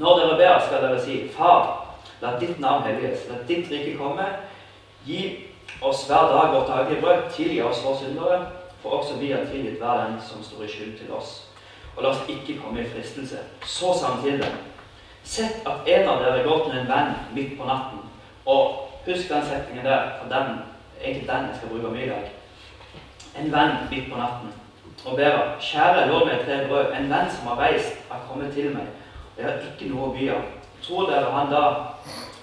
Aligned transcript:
Når 0.00 0.18
dere 0.18 0.36
ber, 0.36 0.60
skal 0.64 0.82
dere 0.82 1.00
si, 1.04 1.28
Far, 1.28 1.86
la 2.22 2.38
ditt 2.40 2.60
navn 2.60 2.86
helliges, 2.88 3.26
la 3.28 3.42
ditt 3.48 3.68
rike 3.68 3.98
komme. 3.98 4.24
Gi 5.04 5.20
oss 5.84 6.06
hver 6.08 6.30
dag 6.32 6.54
vårt 6.54 6.68
daglige 6.68 7.02
brød. 7.02 7.26
Tilgi 7.34 7.60
oss 7.62 7.82
våre 7.84 7.98
syndere, 7.98 8.38
for 8.82 8.96
også 9.00 9.18
vi 9.20 9.32
har 9.32 9.44
tilgitt 9.50 9.76
hver 9.78 10.06
den 10.06 10.16
som 10.24 10.44
står 10.44 10.64
i 10.64 10.68
skyld 10.72 10.94
til 10.98 11.12
oss. 11.12 11.34
Og 11.96 12.02
la 12.02 12.14
oss 12.14 12.22
ikke 12.28 12.56
komme 12.62 12.80
i 12.80 12.88
fristelse. 12.88 13.42
Så 13.64 13.92
sa 13.98 14.14
han 14.14 14.22
til 14.24 14.40
dem. 14.40 14.56
Sett 15.24 15.68
at 15.68 15.84
en 15.86 16.08
av 16.08 16.24
dere 16.24 16.46
går 16.48 16.64
til 16.64 16.78
en 16.78 16.88
venn 16.88 17.12
midt 17.36 17.52
på 17.58 17.68
natten. 17.68 18.00
Og 18.46 18.88
husk 19.04 19.28
den 19.28 19.44
setningen 19.44 19.84
der, 19.84 20.16
for 20.22 20.32
den, 20.32 20.62
egentlig 21.02 21.28
den 21.28 21.50
jeg 21.50 21.58
skal 21.58 21.74
bruke 21.74 21.92
mye 21.92 22.06
i 22.06 22.14
dag. 22.14 22.32
En 23.36 23.52
venn 23.52 23.76
midt 23.90 24.08
på 24.08 24.16
natten 24.16 24.56
og 25.04 25.16
ber 25.16 25.56
kjære, 25.60 26.08
lov 26.08 26.26
meg 26.28 26.42
tre 26.44 26.64
brød. 26.68 26.90
En 26.96 27.12
venn 27.12 27.30
som 27.32 27.52
har 27.52 27.60
reist, 27.60 28.00
har 28.10 28.24
kommet 28.28 28.52
til 28.54 28.72
meg. 28.74 28.88
Og 29.40 29.46
er 29.48 29.62
ikke 29.64 29.88
noe 29.88 30.10
å 30.10 30.12
by 30.12 30.26
av. 30.34 30.48
Tror 30.84 31.06
dere 31.08 31.32
han 31.32 31.48
da 31.52 31.62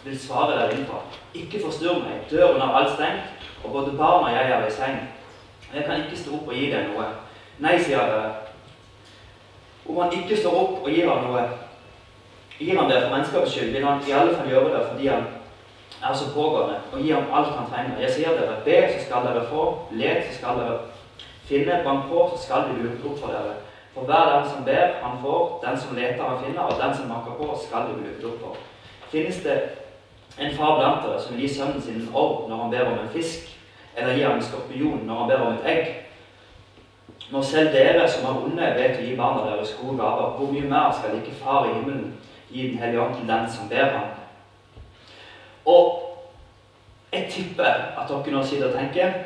vil 0.02 0.18
svare 0.18 0.56
der 0.58 0.72
innenfra? 0.74 1.04
Ikke 1.38 1.62
forstyrr 1.62 2.02
meg. 2.02 2.24
Døren 2.32 2.62
er 2.62 2.78
alt 2.80 2.96
stengt, 2.96 3.46
og 3.64 3.72
både 3.76 3.94
barn 4.00 4.26
og 4.26 4.34
jeg 4.34 4.50
er 4.56 4.66
i 4.66 4.74
seng. 4.74 4.98
Jeg 5.74 5.86
kan 5.86 6.02
ikke 6.02 6.18
stå 6.18 6.34
opp 6.40 6.50
og 6.50 6.58
gi 6.58 6.72
deg 6.72 6.90
noe. 6.90 7.06
Nei, 7.62 7.76
sier 7.78 8.02
dere. 8.10 8.34
Om 9.86 10.02
han 10.02 10.18
ikke 10.18 10.40
står 10.42 10.58
opp 10.58 10.82
og 10.82 10.90
gir 10.90 11.10
ham 11.10 11.28
noe, 11.28 11.44
gir 12.58 12.80
han 12.80 12.90
det 12.90 13.04
for 13.04 13.14
menneskets 13.14 13.54
skyld, 13.54 13.72
vil 13.76 13.86
han 13.86 14.02
i 14.08 14.18
alle 14.18 14.34
fall 14.34 14.50
gjøre 14.52 14.74
det 14.74 14.84
fordi 14.90 15.12
han 15.14 15.30
er 16.02 16.18
så 16.18 16.34
pågående, 16.34 16.82
og 16.92 17.00
gi 17.06 17.14
ham 17.14 17.30
alt 17.30 17.54
han 17.60 17.70
trenger. 17.70 18.02
Jeg 18.02 18.16
sier 18.16 18.36
dere, 18.40 18.58
be, 18.66 18.82
så 18.96 19.06
skal 19.06 19.30
dere 19.30 19.46
få. 19.52 19.70
Let, 20.02 20.26
så 20.32 20.42
skal 20.42 20.62
dere 20.64 20.82
finne. 21.46 21.82
Bank 21.86 22.10
på, 22.10 22.26
så 22.34 22.44
skal 22.48 22.72
vi 22.72 22.88
lukke 22.88 23.12
opp 23.12 23.22
for 23.22 23.38
dere. 23.38 23.60
For 23.98 24.06
hver 24.06 24.40
den 24.40 24.50
som 24.50 24.66
ber, 24.66 24.88
han 25.04 25.18
får. 25.22 25.64
Den 25.66 25.80
som 25.80 25.96
leter, 25.96 26.24
han 26.24 26.44
finner. 26.46 26.62
Og 26.62 26.82
den 26.84 26.98
som 26.98 27.10
banker 27.10 27.32
på, 27.32 27.60
skal 27.68 27.88
det 27.88 27.96
bli 27.98 28.30
opp 28.30 28.40
for. 28.40 28.58
Finnes 29.12 29.36
det 29.44 29.62
en 30.40 30.58
far 30.58 30.76
blant 30.78 31.06
dere 31.06 31.22
som 31.22 31.34
vil 31.34 31.48
gi 31.48 31.54
sønnen 31.56 31.82
sin 31.82 31.96
en 32.02 32.12
orr 32.14 32.50
når 32.50 32.58
han 32.62 32.72
ber 32.72 32.92
om 32.92 33.00
en 33.00 33.10
fisk, 33.10 33.48
eller 33.98 34.14
gi 34.14 34.22
ham 34.22 34.36
en 34.38 34.44
skorpion 34.44 35.00
når 35.06 35.20
han 35.20 35.30
ber 35.30 35.46
om 35.46 35.54
et 35.54 35.70
egg? 35.72 35.88
Når 37.32 37.42
selv 37.42 37.72
dere 37.74 38.10
som 38.10 38.26
er 38.26 38.44
onde, 38.44 38.68
vet 38.78 39.00
å 39.00 39.06
gi 39.08 39.16
barna 39.18 39.48
deres 39.50 39.74
gode 39.82 39.98
gaver, 39.98 40.36
hvor 40.38 40.52
mye 40.52 40.70
mer 40.70 40.94
skal 40.94 41.18
ikke 41.18 41.40
Far 41.42 41.66
i 41.66 41.74
himmelen 41.74 42.14
gi 42.50 42.68
Den 42.70 42.78
hellige 42.80 43.02
ånd 43.02 43.16
til 43.16 43.28
den 43.28 43.50
som 43.50 43.70
ber 43.70 43.90
ham? 43.96 44.12
Og 45.66 46.04
jeg 47.14 47.28
tipper 47.32 47.98
at 47.98 48.10
dere 48.10 48.36
nå 48.36 48.44
sitter 48.44 48.70
og 48.70 48.78
tenker 48.78 49.18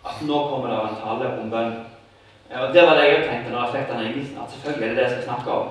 at 0.00 0.26
nå 0.26 0.42
kommer 0.48 0.74
det 0.74 0.82
en 0.82 1.00
tale 1.04 1.30
om 1.38 1.50
bønn. 1.50 1.78
Ja, 2.50 2.66
det 2.72 2.82
var 2.82 2.94
det 2.94 3.08
jeg 3.08 3.28
tenkte 3.28 3.52
når 3.52 3.60
jeg 3.64 3.74
fikk 3.74 3.92
den 3.92 4.06
engelsen, 4.06 4.38
at 4.42 4.50
selvfølgelig 4.52 4.86
er 4.86 4.88
det 4.88 4.96
det 4.96 5.04
jeg 5.04 5.10
skal 5.10 5.28
snakke 5.28 5.50
om. 5.50 5.68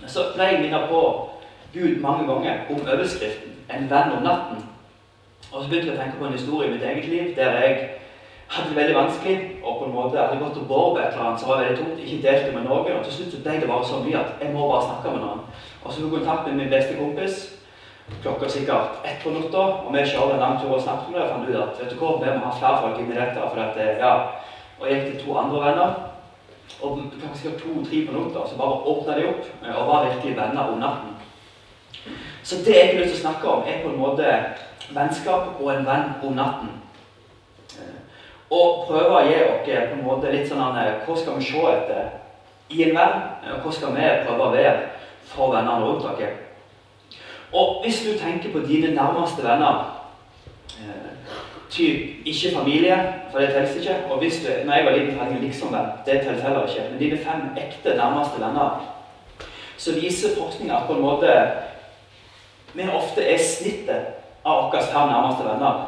Men 0.00 0.10
så 0.10 0.20
ble 0.34 0.44
jeg 0.44 0.60
minnet 0.60 0.88
på 0.90 1.00
Gud 1.74 2.00
mange 2.00 2.26
ganger 2.30 2.54
om 2.70 2.80
overskriften 2.92 3.50
'En 3.70 3.90
venn 3.90 4.12
om 4.16 4.22
natten'. 4.22 4.64
Og 5.52 5.62
så 5.62 5.68
begynte 5.68 5.90
jeg 5.90 5.98
å 5.98 6.02
tenke 6.02 6.18
på 6.18 6.26
en 6.26 6.38
historie 6.38 6.68
i 6.68 6.72
mitt 6.72 6.82
eget 6.82 7.08
liv 7.08 7.36
der 7.36 7.50
jeg 7.60 7.88
hadde 8.48 8.68
det 8.68 8.76
veldig 8.76 8.96
vanskelig 8.96 9.36
og 9.64 9.78
på 9.78 9.84
en 9.84 9.94
måte 9.94 10.18
hadde 10.18 10.42
gått 10.44 10.60
og 10.60 10.68
båret 10.68 11.04
et 11.04 11.12
eller 11.12 11.26
annet 11.26 11.40
som 11.40 11.50
var 11.50 11.62
veldig 11.62 11.78
tungt, 11.78 11.98
ikke 11.98 12.22
delte 12.28 12.52
med 12.56 12.64
noen. 12.64 12.92
Og 12.98 13.04
til 13.04 13.12
slutt 13.12 13.32
så 13.32 13.42
ble 13.42 13.60
det 13.60 13.68
bare 13.72 13.84
så 13.84 13.96
mye 14.04 14.18
at 14.22 14.30
jeg 14.42 14.54
må 14.54 14.68
bare 14.70 14.86
snakke 14.88 15.08
med 15.14 15.20
noen. 15.24 15.40
Og 15.84 15.92
så 15.92 16.00
tok 16.00 16.12
jeg 16.12 16.18
kontakt 16.18 16.46
med 16.46 16.56
min 16.60 16.74
beste 16.74 16.94
kompis. 17.00 17.34
Klokka 18.22 18.48
sikkert 18.48 18.90
ett 19.08 19.22
på 19.22 19.30
natta, 19.30 19.62
og 19.84 19.92
vi 19.94 20.06
kjørte 20.10 20.34
en 20.34 20.44
lang 20.44 20.56
tur 20.60 20.74
og 20.76 20.82
snakket 20.82 21.08
med 21.10 21.20
det. 21.20 21.26
Og 21.26 21.30
fant 21.32 21.48
ut 21.48 21.62
at 21.62 21.80
vet 21.80 21.90
du 21.92 21.96
hva, 22.00 22.10
vi 22.22 22.38
må 22.38 22.44
ha 22.46 22.58
flere 22.60 22.80
folk 22.82 22.98
inn 22.98 23.12
i 23.12 23.20
dette. 23.20 23.40
for 23.50 23.60
at, 23.66 23.76
ja, 23.98 24.12
Og 24.80 24.88
gikk 24.88 25.04
til 25.06 25.20
to 25.24 25.38
andre 25.38 25.62
venner. 25.64 25.94
Og 26.82 27.02
kanskje 27.22 27.54
to-tre 27.58 28.04
minutter 28.08 28.46
så 28.48 28.56
bare 28.58 28.80
åpna 28.92 29.18
de 29.18 29.26
opp 29.28 29.50
og 29.76 29.86
var 29.88 30.06
virkelig 30.08 30.36
venner 30.36 30.72
om 30.72 30.78
natten. 30.78 31.10
Så 32.42 32.56
det 32.64 32.76
jeg 32.76 32.86
har 32.86 32.98
lyst 32.98 33.14
til 33.14 33.18
å 33.18 33.24
snakke 33.24 33.48
om, 33.48 33.62
er 33.66 33.82
på 33.82 33.92
en 33.92 34.00
måte 34.00 34.32
vennskap 34.92 35.60
og 35.60 35.70
en 35.72 35.86
venn 35.86 36.10
om 36.22 36.34
natten. 36.36 36.72
Og 38.52 38.84
prøve 38.88 39.16
å 39.16 39.22
gi 39.24 39.38
dere 39.66 39.86
på 39.88 39.96
en 39.98 40.04
måte 40.04 40.32
litt 40.32 40.48
sånn 40.48 40.60
Hva 40.60 41.16
skal 41.16 41.38
vi 41.38 41.46
se 41.48 41.62
etter 41.70 42.10
i 42.70 42.84
en 42.88 42.96
venn? 42.96 43.22
Og 43.54 43.64
hva 43.64 43.72
skal 43.72 43.94
vi 43.96 44.10
prøve 44.26 44.48
å 44.48 44.52
være 44.52 44.74
for 45.30 45.54
vennene 45.54 45.86
rundt 45.86 46.04
dere? 46.18 46.34
Og 47.54 47.82
hvis 47.84 48.02
du 48.04 48.18
tenker 48.18 48.52
på 48.52 48.66
dine 48.66 48.92
nærmeste 48.94 49.42
venner 49.44 49.94
typ 51.70 52.26
ikke 52.26 52.56
familie, 52.56 52.96
for 53.30 53.38
det 53.38 53.48
teller 53.48 53.80
ikke. 53.80 53.96
Og 54.10 54.18
hvis 54.18 54.40
du, 54.44 54.66
når 54.66 54.74
jeg 54.74 54.84
var 54.84 54.96
liten, 54.96 55.18
hadde 55.18 55.32
jeg 55.32 55.42
liksom 55.42 55.72
venn. 55.72 55.92
Det 56.06 56.20
teller 56.20 56.42
heller 56.42 56.66
ikke. 56.66 56.90
Men 56.90 56.98
dine 56.98 57.18
fem 57.18 57.40
ekte 57.56 57.96
nærmeste 57.96 58.40
venner, 58.40 58.90
så 59.76 59.94
viser 59.94 60.36
forskninga 60.38 60.76
at 60.76 60.86
på 60.86 60.94
en 60.94 61.00
måte 61.02 61.30
vi 62.74 62.88
ofte 62.90 63.22
er 63.22 63.38
snittet 63.38 64.06
av 64.44 64.68
våre 64.68 64.82
fem 64.82 65.10
nærmeste 65.10 65.46
venner. 65.46 65.82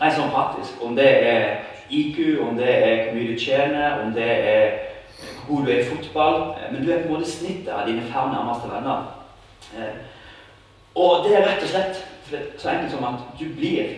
Rent 0.00 0.16
sånn 0.16 0.32
praktisk. 0.32 0.80
Om 0.82 0.96
det 0.96 1.10
er 1.28 1.42
IQ, 1.92 2.40
om 2.46 2.56
det 2.56 2.70
er 2.70 3.02
hvor 3.02 3.18
mye 3.18 3.32
du 3.32 3.38
tjener, 3.38 3.98
om 4.02 4.14
det 4.16 4.30
er 4.54 4.78
hvor 5.44 5.56
god 5.56 5.66
du 5.66 5.72
er 5.72 5.82
i 5.82 5.90
fotball. 5.90 6.40
Men 6.72 6.80
du 6.80 6.92
er 6.92 7.02
på 7.02 7.10
en 7.10 7.14
måte 7.18 7.30
snittet 7.30 7.68
av 7.74 7.84
dine 7.88 8.06
fem 8.08 8.32
nærmeste 8.32 8.72
venner. 8.72 9.04
Og 10.94 11.24
det 11.26 11.36
er 11.36 11.46
rett 11.48 11.62
og 11.62 11.70
slett 11.74 12.02
så 12.56 12.72
enkelt 12.72 12.94
som 12.94 13.04
at 13.04 13.38
du 13.38 13.44
blir 13.52 13.96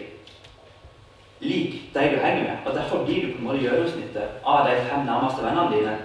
lik 1.41 1.95
de 1.95 2.01
du 2.01 2.17
henger 2.21 2.43
med. 2.43 2.57
Og 2.67 2.75
Derfor 2.75 3.05
blir 3.05 3.27
du 3.27 3.33
på 3.33 3.39
en 3.39 3.45
måte 3.45 3.59
gjennomsnittet 3.59 4.41
av 4.47 4.69
de 4.69 4.77
fem 4.91 5.05
nærmeste 5.07 5.45
vennene 5.45 5.77
dine. 5.77 5.97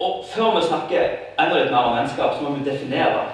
Og 0.00 0.24
Før 0.34 0.56
vi 0.56 0.66
snakker 0.66 1.08
enda 1.40 1.58
litt 1.58 1.70
mer 1.70 1.88
om 1.90 1.96
vennskap, 1.96 2.34
så 2.34 2.42
må 2.42 2.56
vi 2.56 2.70
definere 2.70 3.24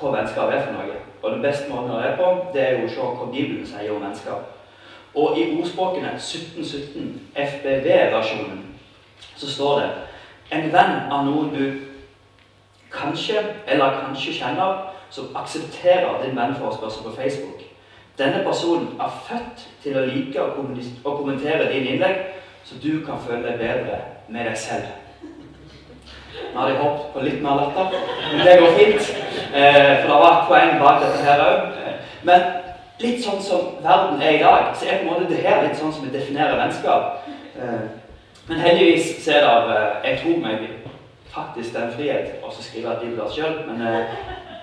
hva 0.00 0.12
vennskap 0.14 0.52
er 0.52 0.64
for 0.64 0.72
noe. 0.72 1.00
Og 1.22 1.30
Den 1.30 1.42
beste 1.42 1.70
måten 1.70 1.90
å 1.90 2.00
gjøre 2.00 2.10
det 2.10 2.18
på, 2.18 2.52
det 2.54 2.62
er 2.62 2.78
jo 2.78 2.86
å 2.86 2.92
se 2.92 3.00
hva 3.00 3.30
Bibelen 3.32 3.66
sier 3.66 3.92
om 3.94 4.02
vennskap. 4.02 4.54
Og 5.14 5.38
i 5.38 5.46
ordspråkene 5.60 6.12
1717, 6.14 7.20
FBV-versjonen, 7.34 8.64
så 9.36 9.50
står 9.50 9.80
det 9.80 9.88
En 10.50 10.70
venn 10.72 11.10
av 11.12 11.26
noen 11.26 11.50
du 11.52 11.64
kanskje 12.92 13.42
eller 13.66 14.00
kanskje 14.00 14.32
kjenner, 14.32 14.94
som 15.10 15.36
aksepterer 15.36 16.22
din 16.22 16.36
vennforespørsel 16.36 17.02
på 17.04 17.12
Facebook. 17.16 17.67
Denne 18.18 18.44
personen 18.44 18.88
er 19.00 19.18
født 19.28 19.66
til 19.82 19.98
å 19.98 20.06
like 20.06 20.42
å, 20.42 20.48
kommentere 21.04 21.68
dine 21.70 21.94
innlegg, 21.94 22.22
så 22.66 22.78
du 22.82 23.04
kan 23.06 23.20
føle 23.22 23.44
deg 23.46 23.60
bedre 23.60 24.00
med 24.28 24.48
deg 24.48 24.56
selv. 24.58 24.88
Nå 26.52 26.58
hadde 26.58 26.72
jeg 26.72 26.80
håpet 26.82 27.12
på 27.12 27.22
litt 27.22 27.42
mer 27.44 27.60
latter, 27.60 27.94
men 28.32 28.42
det 28.46 28.56
går 28.58 28.74
fint. 28.78 29.12
Eh, 29.54 29.92
for 30.00 30.10
det 30.10 30.18
var 30.22 30.32
et 30.32 30.48
poeng 30.50 30.74
bak 30.82 31.04
dette 31.04 31.22
her 31.24 31.44
òg. 31.44 31.78
Men 32.26 32.48
litt 33.02 33.22
sånn 33.22 33.38
som 33.42 33.70
verden 33.84 34.22
er 34.22 34.36
i 34.36 34.42
dag, 34.42 34.74
så 34.74 34.88
er 34.88 35.00
på 35.00 35.06
en 35.06 35.12
måte 35.12 35.30
det 35.30 35.44
her 35.44 35.62
litt 35.64 35.78
sånn 35.78 35.94
som 35.94 36.06
vi 36.06 36.12
definerer 36.14 36.58
vennskap. 36.58 37.28
Eh, 37.54 37.86
men 38.48 38.62
heldigvis 38.64 39.14
så 39.24 39.38
er 39.38 39.46
det 39.68 39.80
Jeg 40.08 40.20
tok 40.24 40.42
meg 40.42 40.66
faktisk 41.30 41.74
den 41.76 41.90
frihet 41.94 42.42
å 42.42 42.50
skrive 42.50 42.96
et 42.96 43.02
bibelvers 43.04 43.36
sjøl, 43.36 43.60
men 43.68 43.82
eh, 43.86 44.20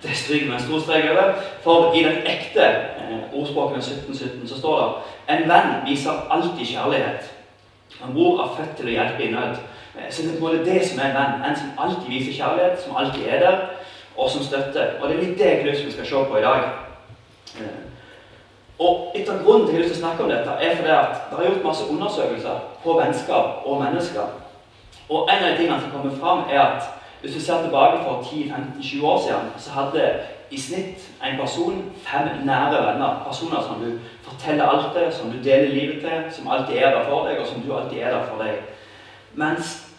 det 0.07 0.17
stryker 0.17 0.45
med 0.47 0.55
en 0.55 0.66
stor 0.66 0.79
strek 0.79 1.09
over. 1.11 1.33
For 1.63 1.93
i 1.93 2.03
den 2.03 2.17
ekte 2.25 2.66
eh, 2.66 3.23
ordspråkene 3.33 3.77
1717 3.77 4.47
så 4.47 4.59
står 4.59 4.81
det 4.81 5.35
En 5.35 5.49
venn 5.49 5.71
viser 5.85 6.27
alltid 6.29 6.66
kjærlighet. 6.66 7.31
En 8.03 8.13
bror 8.13 8.43
er 8.43 8.55
født 8.57 8.77
til 8.77 8.91
å 8.91 8.95
hjelpe 8.97 9.23
i 9.23 9.31
nød. 9.31 9.57
Så 10.09 10.21
det 10.21 10.35
er 10.35 10.41
måte 10.43 10.66
det 10.66 10.81
som 10.88 10.99
er 10.99 11.09
en 11.09 11.17
venn. 11.19 11.49
En 11.49 11.57
som 11.57 11.79
alltid 11.79 12.09
viser 12.11 12.38
kjærlighet, 12.43 12.81
som 12.83 12.95
alltid 12.95 13.27
er 13.27 13.39
der, 13.39 13.61
og 14.17 14.29
som 14.29 14.43
støtter. 14.43 14.97
Og 15.01 15.09
det 15.09 15.17
er 15.17 15.23
litt 15.23 15.38
det 15.39 15.51
jeg 15.51 15.85
vi 15.85 15.91
skal 15.91 16.05
se 16.05 16.23
på 16.29 16.37
i 16.37 16.45
dag. 16.45 16.69
Og 18.79 19.11
et 19.16 19.29
av 19.29 19.43
grunnen 19.43 19.69
til 19.69 19.77
at 19.77 19.85
jeg 19.85 19.95
å 19.95 19.99
snakke 20.01 20.23
om 20.23 20.31
dette, 20.31 20.51
er 20.59 20.75
fordi 20.75 20.91
at 20.91 21.29
det 21.29 21.37
har 21.37 21.45
gjort 21.47 21.63
masse 21.63 21.85
undersøkelser 21.89 22.63
på 22.83 22.97
vennskap 22.99 23.63
og 23.66 23.79
mennesker. 23.83 24.33
Og 25.09 25.29
en 25.31 25.43
av 25.43 25.51
de 25.51 25.57
tingene 25.57 25.79
som 25.81 25.93
kommer 25.93 26.17
fram, 26.19 26.43
er 26.49 26.59
at 26.59 26.89
hvis 27.25 27.35
du 27.35 27.41
ser 27.41 27.61
tilbake 27.61 28.03
for 28.03 28.21
10-15-20 28.21 29.05
år 29.05 29.21
siden, 29.21 29.45
så 29.57 29.71
hadde 29.71 30.19
i 30.51 30.59
snitt 30.61 31.11
en 31.25 31.39
person 31.39 31.91
fem 32.05 32.27
nære 32.45 32.81
venner. 32.85 33.23
Personer 33.27 33.61
som 33.61 33.81
du 33.81 33.97
forteller 34.22 34.66
alt 34.66 34.93
til, 34.93 35.13
som 35.13 35.31
du 35.31 35.37
deler 35.43 35.73
livet 35.73 36.01
til, 36.01 36.22
som 36.31 36.51
alltid 36.51 36.75
er 36.77 36.91
der 36.91 37.09
for 37.09 37.27
deg, 37.27 37.39
og 37.39 37.47
som 37.47 37.61
du 37.61 37.73
alltid 37.77 37.97
er 37.97 38.09
der 38.09 38.27
for 38.29 38.43
deg. 38.43 38.61
Mens 39.33 39.93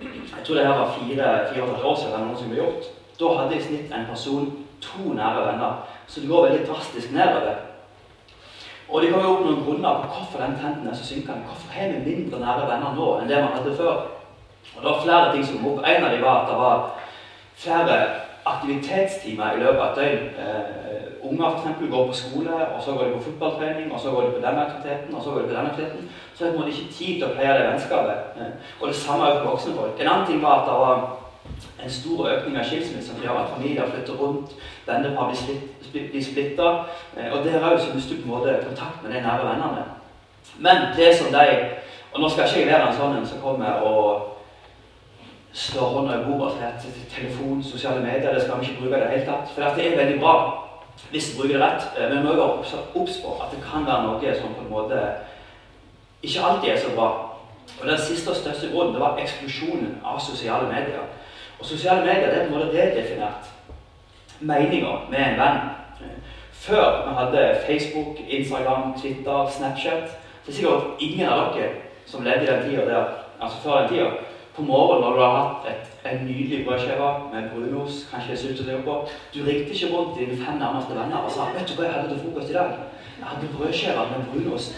jeg 0.00 0.44
tror 0.44 0.54
det 0.54 0.66
her 0.66 0.78
var 0.78 0.98
fire, 0.98 1.54
fire 1.54 1.84
år 1.84 1.96
siden 1.96 2.20
noen 2.20 2.36
som 2.36 2.52
ble 2.52 2.60
gjort. 2.60 2.92
Da 3.20 3.32
hadde 3.40 3.56
i 3.56 3.64
snitt 3.64 3.96
en 3.96 4.06
person 4.12 4.52
to 4.84 5.16
nære 5.16 5.46
venner. 5.46 5.82
Så 6.06 6.20
det 6.20 6.28
går 6.28 6.46
veldig 6.46 6.68
drastisk 6.68 7.12
nedover. 7.12 7.56
Og 8.88 9.02
de 9.02 9.10
kommer 9.12 9.28
opp 9.32 9.44
noen 9.46 9.64
grunner 9.64 10.00
på 10.04 10.14
hvorfor 10.14 10.44
den 10.44 10.56
trenden 10.60 10.88
er 10.88 10.94
så 10.94 11.08
synkende. 11.08 11.46
Hvorfor 11.48 11.72
har 11.72 11.88
vi 11.88 12.04
mindre 12.04 12.40
nære 12.40 12.68
venner 12.68 12.96
nå 12.96 13.12
enn 13.18 13.28
det 13.32 13.44
man 13.44 13.54
hadde 13.56 13.76
før? 13.76 14.19
Og 14.76 14.82
Det 14.82 14.90
var 14.90 15.02
flere 15.02 15.32
ting 15.32 15.46
som 15.46 15.58
kom 15.58 15.72
opp. 15.72 15.84
En 15.86 16.04
av 16.04 16.10
dem 16.10 16.22
var 16.22 16.42
at 16.42 16.48
det 16.50 16.56
var 16.56 16.90
flere 17.56 17.96
aktivitetstimer 18.46 19.56
i 19.56 19.60
løpet 19.60 19.80
av 19.80 19.90
et 19.90 19.96
døgn. 19.96 20.26
Eh, 20.38 20.80
unger 21.30 21.56
eksempel, 21.56 21.90
går 21.90 22.06
på 22.06 22.12
skole, 22.12 22.54
og 22.74 22.82
så 22.82 22.92
går 22.92 23.04
de 23.04 23.12
på 23.12 23.22
fotballtrening, 23.22 23.92
og 23.92 24.00
så 24.00 24.10
går 24.10 24.22
de 24.22 24.30
på 24.30 24.46
den 24.46 24.58
aktiviteten, 24.58 25.14
og 25.14 25.24
så 25.24 25.30
går 25.30 25.40
de 25.40 25.48
på 25.48 25.54
den 25.54 25.66
aktiviteten. 25.66 26.10
Så 26.34 26.46
en 26.46 26.56
måte 26.58 26.68
ikke 26.68 26.92
tid 26.92 27.14
til 27.14 27.26
å 27.28 27.34
pleie 27.34 27.56
det 27.58 27.66
vennskapet. 27.68 28.18
Eh, 28.36 28.52
og 28.80 28.88
det 28.88 28.96
samme 28.96 29.32
for 29.38 29.50
voksne 29.50 29.74
folk. 29.76 30.00
En 30.00 30.08
annen 30.08 30.26
ting 30.26 30.42
var 30.42 30.60
at 30.60 30.68
det 30.70 30.78
var 30.84 30.96
en 31.84 31.90
stor 31.90 32.28
økning 32.28 32.58
av 32.58 32.64
skilsmisser 32.64 33.12
som 33.12 33.22
gjør 33.22 33.38
at 33.42 33.52
familier 33.56 33.92
flytter 33.92 34.18
rundt, 34.22 34.56
vennepar 34.86 35.32
blir, 35.92 36.08
blir 36.10 36.24
splitta. 36.24 36.68
Eh, 37.16 37.32
og 37.32 37.44
der 37.44 37.64
òg 37.68 37.94
mister 37.94 38.16
du 38.16 38.22
på 38.22 38.28
en 38.28 38.36
måte 38.36 38.60
kontakt 38.66 39.02
med 39.02 39.12
de 39.12 39.20
nære 39.20 39.48
vennene. 39.50 39.84
Men 40.58 40.76
det 40.96 41.16
som 41.16 41.32
de 41.32 41.46
Og 42.12 42.20
nå 42.20 42.28
skal 42.28 42.44
ikke 42.44 42.60
jeg 42.60 42.66
være 42.66 42.88
en 42.88 42.96
sånn 42.96 43.26
som 43.26 43.38
kommer 43.38 43.84
og 43.86 44.39
slår 45.52 45.88
hånda 45.94 46.20
i 46.20 46.24
bordet 46.24 46.62
at 46.62 46.86
telefon, 47.16 47.62
sosiale 47.62 48.00
medier, 48.00 48.34
det 48.34 48.42
skal 48.42 48.60
vi 48.60 48.66
ikke 48.66 48.80
bruke 48.80 48.96
i 48.96 49.00
det 49.00 49.10
hele 49.10 49.26
tatt. 49.26 49.54
For 49.54 49.62
det 49.62 49.86
er 49.86 49.96
veldig 49.96 50.20
bra 50.20 50.34
hvis 51.10 51.32
vi 51.32 51.40
bruker 51.40 51.58
det 51.58 51.64
rett. 51.64 51.82
Eh, 51.98 52.08
men 52.08 52.18
vi 52.18 52.24
må 52.24 52.34
være 52.34 52.84
obs 52.94 53.18
på 53.24 53.34
at 53.42 53.50
det 53.54 53.64
kan 53.64 53.86
være 53.86 54.06
noe 54.06 54.34
som 54.38 54.54
på 54.54 54.64
en 54.64 54.70
måte 54.70 55.00
ikke 56.22 56.44
alltid 56.44 56.70
er 56.70 56.78
så 56.78 56.94
bra. 56.94 57.10
Og 57.80 57.86
Den 57.86 57.98
siste 57.98 58.30
og 58.30 58.36
største 58.36 58.68
grunnen 58.72 58.94
det 58.94 59.00
var 59.00 59.18
eksplosjonen 59.18 60.00
av 60.04 60.20
sosiale 60.20 60.68
medier. 60.68 61.04
Og 61.58 61.66
Sosiale 61.66 62.00
medier 62.06 62.30
det 62.30 62.38
er 62.38 62.48
på 62.48 62.54
en 62.54 62.58
måte 62.58 62.72
redefinert 62.76 63.50
meninga 64.40 64.92
med 65.10 65.18
en 65.18 65.38
venn. 65.40 65.60
Før 66.52 67.08
vi 67.08 67.14
hadde 67.14 67.56
Facebook, 67.66 68.16
Instagram, 68.28 69.00
Twitter, 69.00 69.50
Snapchat 69.56 70.02
Det 70.46 70.52
er 70.52 70.52
sikkert 70.52 70.82
ingen 71.00 71.28
av 71.28 71.54
dere 71.54 71.68
som 72.06 72.24
levde 72.24 72.42
i 72.42 72.46
den 72.46 72.62
tida 72.64 72.84
der, 72.84 73.04
altså 73.40 73.58
før 73.62 73.80
den 73.80 73.88
tida, 73.88 74.06
på 74.56 74.62
morgenen 74.62 75.04
når 75.04 75.16
du 75.16 75.20
har 75.22 75.36
hatt 75.40 75.68
et, 75.72 75.84
en 76.10 76.24
nydelig 76.26 76.64
brødskive 76.66 77.10
med 77.32 77.50
brunost, 77.52 78.08
kanskje 78.10 78.36
syltetøy 78.36 78.82
på 78.84 78.96
Du 79.34 79.38
ringte 79.44 79.74
ikke 79.74 79.92
rundt 79.94 80.18
dine 80.18 80.36
fem 80.44 80.58
nærmeste 80.58 80.96
venner 80.98 81.24
og 81.26 81.30
sa 81.30 81.40
'Vet 81.52 81.68
du 81.68 81.74
hva 81.74 81.84
jeg 81.84 81.94
hadde 81.94 82.08
til 82.08 82.20
frokost 82.24 82.50
i 82.50 82.58
dag?' 82.58 82.74
Jeg 83.20 83.28
hadde 83.28 83.54
brødskive 83.56 84.02
med 84.12 84.26
brunost. 84.30 84.74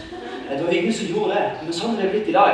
Det 0.49 0.65
var 0.65 0.73
ingen 0.73 0.93
som 0.93 1.07
gjorde 1.07 1.33
det, 1.35 1.45
men 1.63 1.73
sånn 1.73 1.95
er 1.95 2.01
det 2.01 2.11
blitt 2.11 2.27
i 2.27 2.39
dag. 2.41 2.53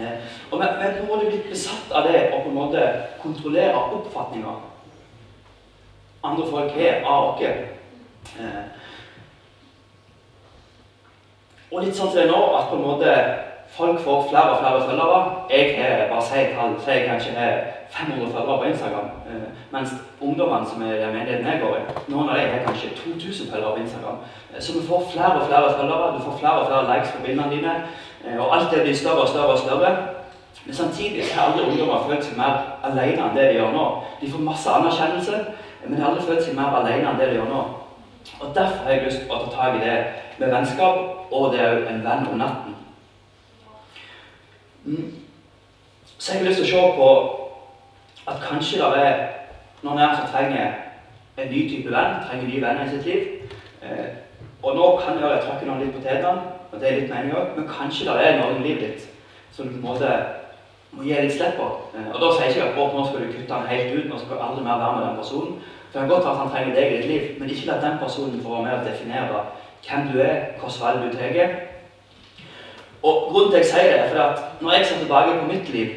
Eh, 0.00 0.16
og 0.50 0.60
vi 0.60 0.64
er 0.66 0.92
på 0.96 1.02
en 1.02 1.08
måte 1.12 1.26
blitt 1.26 1.50
besatt 1.50 1.92
av 1.92 2.02
det 2.08 2.30
å 2.32 2.42
på 2.42 2.48
en 2.48 2.54
måte 2.54 2.80
kontrollere 3.22 3.74
oppfatninger 3.74 4.70
andre 6.22 6.46
folk 6.50 6.70
har 6.70 7.02
av 7.04 7.28
oss. 7.28 7.42
Eh, 8.40 8.64
og 11.70 11.84
litt 11.84 11.96
sånn 11.96 12.10
som 12.10 12.16
det 12.18 12.26
er 12.26 12.32
nå, 12.32 12.40
at 12.58 12.68
på 12.70 12.76
en 12.76 12.84
måte 12.84 13.14
folk 13.78 14.00
får 14.00 14.26
flere 14.30 14.50
og 14.52 14.58
flere 14.60 14.88
følgere. 14.88 15.20
Jeg 15.50 15.64
har 15.78 16.08
bare 16.12 16.24
si 16.28 16.40
tall, 16.54 16.72
så 16.82 16.90
jeg 16.90 17.08
kanskje 17.08 17.30
har 17.40 17.52
500 17.90 18.32
følgere 18.34 18.58
på 18.58 18.68
Instagram. 18.72 19.08
Eh, 19.28 19.48
mens 19.74 19.90
ungdommene 20.20 20.66
som 20.70 20.82
er 20.82 20.94
i 20.94 21.12
menigheten 21.16 21.46
jeg 21.46 21.60
går 21.62 21.74
i, 21.76 21.82
noen 22.12 22.28
av 22.28 22.36
dem 22.38 22.52
har 22.52 22.66
kanskje 22.66 22.94
2000 22.96 23.52
følgere 23.52 23.74
på 23.74 23.82
Instagram. 23.84 24.18
Så 24.58 24.70
du 24.76 24.82
får 24.88 25.00
flere 25.12 25.34
og 25.40 25.46
flere 25.48 25.74
følgere, 25.78 26.14
du 26.16 26.20
får 26.26 26.38
flere 26.40 26.58
og 26.60 26.66
flere 26.68 26.88
likes 26.90 27.12
på 27.14 27.22
bildene 27.26 27.50
dine. 27.56 27.74
Eh, 28.24 28.38
og 28.42 28.56
alt 28.56 28.70
det 28.72 28.82
blir 28.82 28.96
større 29.02 29.22
og 29.24 29.28
større 29.28 29.54
og 29.56 29.58
større. 29.58 29.92
Men 30.64 30.74
samtidig 30.74 31.22
har 31.34 31.52
alle 31.52 31.66
ungdommer 31.68 32.06
følt 32.08 32.24
seg 32.24 32.36
mer 32.36 32.54
alene 32.84 33.22
enn 33.22 33.36
det 33.36 33.46
de 33.48 33.58
gjør 33.58 33.72
nå. 33.74 33.84
De 34.20 34.30
får 34.32 34.48
masse 34.50 34.70
anerkjennelse, 34.70 35.38
men 35.84 35.94
de 35.94 36.02
har 36.02 36.10
aldri 36.10 36.26
følt 36.26 36.44
seg 36.44 36.58
mer 36.58 36.76
alene 36.80 37.08
enn 37.10 37.20
det 37.20 37.30
de 37.30 37.38
gjør 37.38 37.48
nå. 37.54 37.62
Og 38.40 38.54
Derfor 38.54 38.84
har 38.84 38.92
jeg 38.92 39.06
lyst 39.06 39.22
til 39.22 39.32
å 39.32 39.38
ta 39.44 39.50
tak 39.56 39.78
i 39.78 39.84
det 39.84 39.96
med 40.38 40.52
vennskap, 40.52 41.00
og 41.32 41.52
det 41.52 41.60
er 41.60 41.78
òg 41.78 41.88
en 41.88 42.04
venn 42.04 42.28
om 42.32 42.38
natten. 42.38 42.76
Mm. 44.84 45.14
Så 46.18 46.32
jeg 46.32 46.40
har 46.40 46.48
lyst 46.48 46.62
til 46.62 46.66
å 46.66 46.70
se 46.70 46.94
på 46.96 47.10
at 48.30 48.40
kanskje 48.44 48.80
det 48.80 49.04
er 49.04 49.20
noen 49.82 49.98
her 49.98 50.16
som 50.16 50.30
trenger 50.32 50.74
en 51.40 51.52
ny 51.52 51.60
type 51.68 51.92
venn, 51.92 52.18
trenger 52.26 52.48
nye 52.48 52.64
venner 52.64 52.86
i 52.86 52.90
sitt 52.94 53.06
liv. 53.06 53.52
Eh, 53.82 54.08
og 54.62 54.76
nå 54.76 54.88
kan 55.00 55.16
det 55.16 55.24
være 55.24 55.38
jeg 55.38 55.46
tråkker 55.46 55.70
noen 55.70 55.84
litt 55.84 55.94
på 55.96 56.02
tetene 56.04 56.58
og 56.70 56.80
det 56.80 56.88
er 56.88 56.98
litt 57.00 57.10
meningen 57.10 57.38
òg, 57.38 57.56
men 57.56 57.70
kanskje 57.70 58.06
det 58.06 58.26
er 58.26 58.36
noe 58.38 58.58
i 58.58 58.62
livet 58.64 58.82
ditt 58.84 59.08
som 59.54 59.66
du 59.66 59.72
på 59.74 59.80
en 59.80 59.86
måte 59.88 60.10
må 60.94 61.06
gi 61.06 61.16
litt 61.16 61.34
slipp 61.34 61.56
på. 61.58 61.68
Eh, 61.96 62.10
og 62.12 62.20
da 62.22 62.30
sier 62.34 62.46
jeg 62.46 62.54
ikke 62.56 62.84
at 62.84 62.94
nå 62.94 63.06
skal 63.06 63.24
du 63.24 63.32
kutte 63.32 63.56
han 63.56 63.70
helt 63.70 63.96
ut, 63.96 64.06
nå 64.10 64.20
skal 64.20 64.36
du 64.36 64.44
aldri 64.44 64.66
mer 64.66 64.82
være 64.82 64.98
med 64.98 65.06
den 65.06 65.18
personen. 65.22 65.56
For 65.90 65.96
det 65.96 66.02
kan 66.04 66.12
godt 66.12 66.24
være 66.26 66.34
at 66.34 66.42
han 66.42 66.52
trenger 66.54 66.76
deg 66.76 66.86
i 66.92 66.96
ditt 66.96 67.10
liv, 67.10 67.26
men 67.40 67.50
ikke 67.50 67.66
la 67.70 67.80
den 67.82 67.98
personen 68.02 68.42
få 68.44 68.54
være 68.54 68.66
med 68.66 68.76
og 68.78 68.86
definere 68.86 69.42
hvem 69.86 70.08
du 70.12 70.16
er, 70.22 70.36
hvilke 70.60 70.84
valg 70.84 71.04
du 71.04 71.16
tar. 71.16 71.52
Og 73.02 73.30
grunnen 73.30 73.50
til 73.50 73.58
at 73.58 73.64
jeg 73.64 73.72
sier 73.72 73.90
det, 73.92 74.00
er 74.00 74.08
fordi 74.08 74.22
at 74.22 74.62
når 74.62 74.72
jeg 74.72 74.86
ser 74.86 74.98
tilbake 74.98 75.40
på 75.40 75.46
mitt 75.46 75.68
liv, 75.68 75.88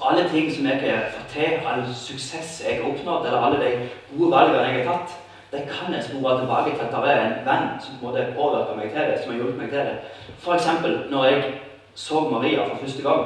og 0.00 0.12
alle 0.12 0.28
ting 0.28 0.52
som 0.54 0.66
jeg 0.66 0.80
har 0.80 1.08
fått 1.14 1.32
til, 1.32 1.66
all 1.66 1.82
suksess 1.94 2.62
jeg 2.66 2.78
har 2.78 2.90
oppnådd, 2.90 3.26
eller 3.26 3.46
alle 3.46 3.58
de 3.64 3.88
gode 4.18 4.30
valgene 4.36 4.68
jeg 4.68 4.86
har 4.86 4.92
tatt, 4.92 5.16
det 5.52 5.62
kan 5.66 5.94
jeg 5.94 6.04
spore 6.04 6.38
tilbake 6.38 6.70
til 6.76 6.84
at 6.86 6.92
det 6.94 7.12
er 7.12 7.24
en 7.24 7.46
venn 7.46 7.70
som 7.82 7.98
på 8.00 8.12
en 8.16 8.34
måte 8.36 8.76
meg 8.76 8.92
til 8.92 9.00
det, 9.00 9.18
som 9.22 9.32
har 9.32 9.40
hjulpet 9.40 9.58
meg 9.58 9.72
til 9.72 9.78
det. 9.78 9.96
F.eks. 10.38 10.68
når 11.10 11.24
jeg 11.24 11.54
så 11.94 12.20
Maria 12.20 12.68
for 12.68 12.76
første 12.80 13.02
gang, 13.02 13.24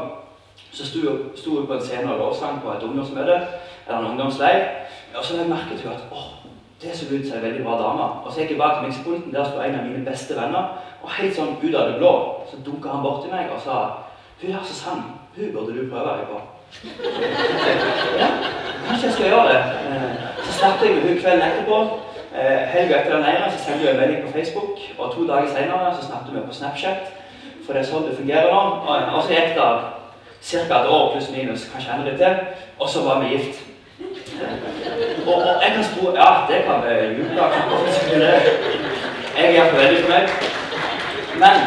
så 0.73 0.87
sto 1.37 1.51
hun 1.59 1.67
på 1.67 1.75
en 1.75 1.85
scene 1.85 2.13
og 2.13 2.19
lovsang 2.19 2.63
på 2.63 2.73
et 2.73 2.83
ungdomsmøte 2.83 3.37
eller 3.87 3.99
en 3.99 4.07
ungdomsleir. 4.07 4.65
Og 5.15 5.25
så 5.25 5.37
merket 5.37 5.81
hun 5.85 5.93
at 5.93 6.01
åh, 6.13 6.31
det 6.83 6.97
så 6.97 7.07
ut 7.15 7.27
som 7.29 7.37
ei 7.39 7.43
veldig 7.43 7.65
bra 7.65 7.77
dame. 7.83 8.07
Og 8.25 8.33
så 8.33 8.41
gikk 8.41 8.51
jeg 8.51 8.59
bak 8.59 8.79
til 8.79 8.89
mikspulten. 8.89 9.35
der 9.35 9.45
sto 9.45 9.61
en 9.61 9.79
av 9.79 9.87
mine 9.87 10.05
beste 10.05 10.35
venner. 10.37 10.81
Og 11.05 11.13
helt 11.19 11.37
sånn 11.37 11.57
ut 11.61 11.75
av 11.77 11.91
det 11.91 11.99
blå 12.01 12.13
så 12.49 12.59
dunka 12.65 12.89
han 12.89 13.05
borti 13.05 13.29
meg 13.29 13.53
og 13.53 13.61
sa 13.61 13.81
Hun 14.41 14.53
er 14.53 14.65
så 14.65 14.75
sann. 14.75 15.03
Hun 15.37 15.53
burde 15.53 15.75
du 15.77 15.91
prøve 15.91 16.17
deg 16.17 16.27
på. 16.31 16.39
Ja, 18.19 18.29
kanskje 18.87 19.07
jeg 19.07 19.13
skal 19.15 19.29
gjøre 19.29 19.53
det. 19.53 19.61
Eh, 19.91 20.25
så 20.45 20.53
snakket 20.59 20.87
jeg 20.87 20.95
med 20.95 21.07
hun 21.09 21.21
kvelden 21.21 21.45
etterpå. 21.49 21.79
Eh, 22.35 22.63
Helga 22.73 22.97
etter 22.99 23.17
den 23.17 23.29
eieren 23.31 23.53
så 23.53 23.61
sendte 23.65 23.87
jeg 23.87 23.95
en 23.95 24.01
melding 24.01 24.25
på 24.25 24.33
Facebook, 24.33 24.81
og 24.99 25.13
to 25.15 25.27
dager 25.29 25.49
senere 25.53 25.93
så 25.95 26.07
snakket 26.07 26.35
vi 26.35 26.47
på 26.47 26.57
Snapchat. 26.59 27.13
For 27.67 27.73
det 27.73 27.85
er 27.85 27.89
sånn 27.91 28.09
det 28.09 28.17
fungerer 28.19 28.51
nå. 28.51 28.63
Og 29.15 29.23
så 29.23 29.37
gikk 29.37 29.55
det 29.55 29.69
ca. 30.51 30.81
et 30.81 30.91
år 30.97 31.13
pluss 31.13 31.31
minus, 31.37 31.69
kanskje 31.73 31.95
enda 31.95 32.11
litt 32.11 32.21
til, 32.21 32.35
og 32.79 32.91
så 32.91 33.05
var 33.07 33.23
vi 33.23 33.37
gift. 33.37 33.63
Og, 35.27 35.35
og 35.35 35.63
jeg 35.63 35.73
kan 35.75 35.85
spore 35.85 36.17
Ja, 36.19 36.29
det 36.49 36.65
kan 36.67 36.83
vi 36.83 36.95
juble 37.17 37.45
Jeg 39.39 39.57
er 39.57 39.73
veldig 39.73 40.03
fornøyd. 40.05 40.54
Men 41.39 41.61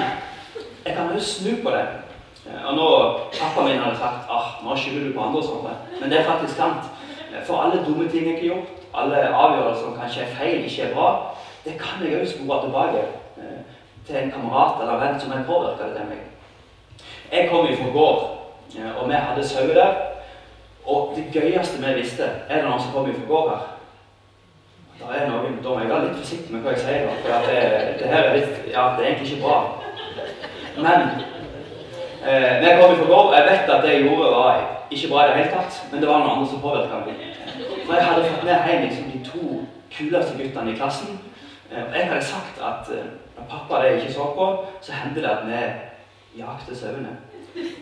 jeg 0.86 0.96
kan 0.96 1.14
jo 1.14 1.20
snu 1.20 1.50
på 1.64 1.72
det. 1.76 1.86
Og 2.66 2.76
nå, 2.76 2.88
Pappa 3.40 3.68
min 3.68 3.82
hadde 3.84 3.98
sagt 3.98 4.30
ah, 4.32 4.64
nå 4.64 4.76
skylder 4.76 5.08
du 5.08 5.14
på 5.14 5.24
andre, 5.24 5.44
sånt, 5.44 5.68
men 6.02 6.12
det 6.12 6.20
er 6.20 6.30
faktisk 6.30 6.56
sant. 6.56 6.88
For 7.46 7.60
alle 7.62 7.84
dumme 7.86 8.10
ting 8.10 8.24
jeg 8.24 8.38
ikke 8.38 8.48
har 8.48 8.56
gjort, 8.56 8.70
alle 8.96 9.18
avgjørelser 9.28 9.84
som 9.84 9.98
kanskje 10.00 10.24
er 10.24 10.36
feil, 10.40 10.64
ikke 10.64 10.88
er 10.88 10.94
bra, 10.96 11.10
det 11.66 11.76
kan 11.82 12.06
jeg 12.06 12.22
òg 12.22 12.30
spore 12.32 12.62
tilbake 12.64 13.04
eh, 13.44 13.60
til 14.08 14.16
en 14.16 14.32
kamerat 14.32 14.82
eller 14.82 15.02
venn 15.04 15.20
som 15.20 15.32
har 15.36 15.44
påvirka 15.48 15.90
det 15.90 15.98
til 15.98 16.10
meg. 16.10 16.24
Jeg 17.32 17.50
kom 17.52 17.68
fra 17.68 17.92
gård, 17.94 18.22
eh, 18.78 18.92
og 18.96 19.10
vi 19.10 19.20
hadde 19.28 19.48
sauer 19.48 19.74
der. 19.76 19.98
Og 20.88 21.12
det 21.16 21.26
gøyeste 21.34 21.82
vi 21.84 21.94
visste 22.00 22.24
Er 22.24 22.62
det 22.62 22.64
noen 22.64 22.80
som 22.80 22.94
kommer 22.94 23.14
fra 23.14 23.28
gård 23.28 23.50
her? 23.50 23.77
Da 25.00 25.14
er 25.14 25.28
noen, 25.30 25.60
da 25.64 25.74
må 25.74 25.82
jeg 25.84 25.90
være 25.92 26.06
litt 26.08 26.22
forsiktig 26.22 26.54
med 26.54 26.64
hva 26.66 26.74
jeg 26.74 26.82
sier. 26.84 27.04
da, 27.06 27.18
For 27.22 27.50
det, 27.50 27.60
det, 28.00 28.08
her 28.12 28.24
er 28.24 28.38
litt, 28.38 28.56
ja, 28.72 28.86
det 28.98 29.04
er 29.04 29.10
egentlig 29.12 29.28
ikke 29.32 29.44
bra. 29.44 29.58
Men 30.78 31.06
eh, 32.26 32.66
jeg 32.66 32.80
kom 32.80 32.96
fra 32.98 33.10
gård. 33.12 33.36
Jeg 33.38 33.46
vet 33.50 33.72
at 33.76 33.86
det 33.86 33.94
jeg 33.94 34.08
gjorde, 34.08 34.32
var 34.34 34.64
ikke 34.92 35.12
bra 35.12 35.24
i 35.24 35.30
det 35.30 35.38
hele 35.38 35.54
tatt. 35.54 35.80
Men 35.92 36.02
det 36.02 36.10
var 36.10 36.24
noen 36.24 36.34
andre 36.34 36.50
som 36.50 36.64
påvirka 36.66 37.04
meg. 37.06 37.22
For 37.86 37.94
jeg 37.94 38.08
hadde 38.10 38.26
fått 38.32 38.48
med 38.50 38.68
hjem 38.72 38.88
liksom, 38.88 39.12
de 39.14 39.24
to 39.30 39.44
kuleste 39.98 40.40
guttene 40.42 40.74
i 40.74 40.80
klassen. 40.82 41.22
Eh, 41.72 41.84
og 41.84 41.96
jeg 42.00 42.10
hadde 42.10 42.26
sagt 42.34 42.66
at 42.72 42.92
eh, 42.98 43.14
når 43.38 43.50
pappa 43.54 43.84
det 43.84 43.96
ikke 44.00 44.16
så 44.18 44.32
på, 44.40 44.50
så 44.82 44.98
hendte 44.98 45.22
det 45.22 45.30
at 45.30 45.46
vi 45.46 46.42
jakte 46.42 46.76
sauene. 46.76 47.14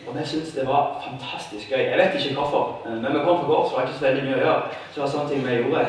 Og 0.06 0.14
vi 0.16 0.24
syntes 0.24 0.54
det 0.54 0.66
var 0.66 1.02
fantastisk 1.08 1.70
gøy. 1.70 1.82
Jeg 1.90 1.98
vet 1.98 2.14
ikke 2.14 2.34
hvorfor, 2.38 2.62
eh, 2.86 2.92
men 3.02 3.12
vi 3.14 3.24
kom 3.24 3.38
fra 3.40 3.46
gård, 3.50 3.64
så 3.64 3.70
det 3.70 3.76
var 3.76 3.86
ikke 3.86 3.98
så 3.98 4.06
veldig 4.06 4.24
mye 4.24 4.38
å 4.38 4.44
gjøre. 4.44 4.62
Så 4.90 4.94
det 4.94 5.02
var 5.02 5.12
sånne 5.14 5.30
ting 5.30 5.46
vi 5.46 5.58
gjorde. 5.60 5.86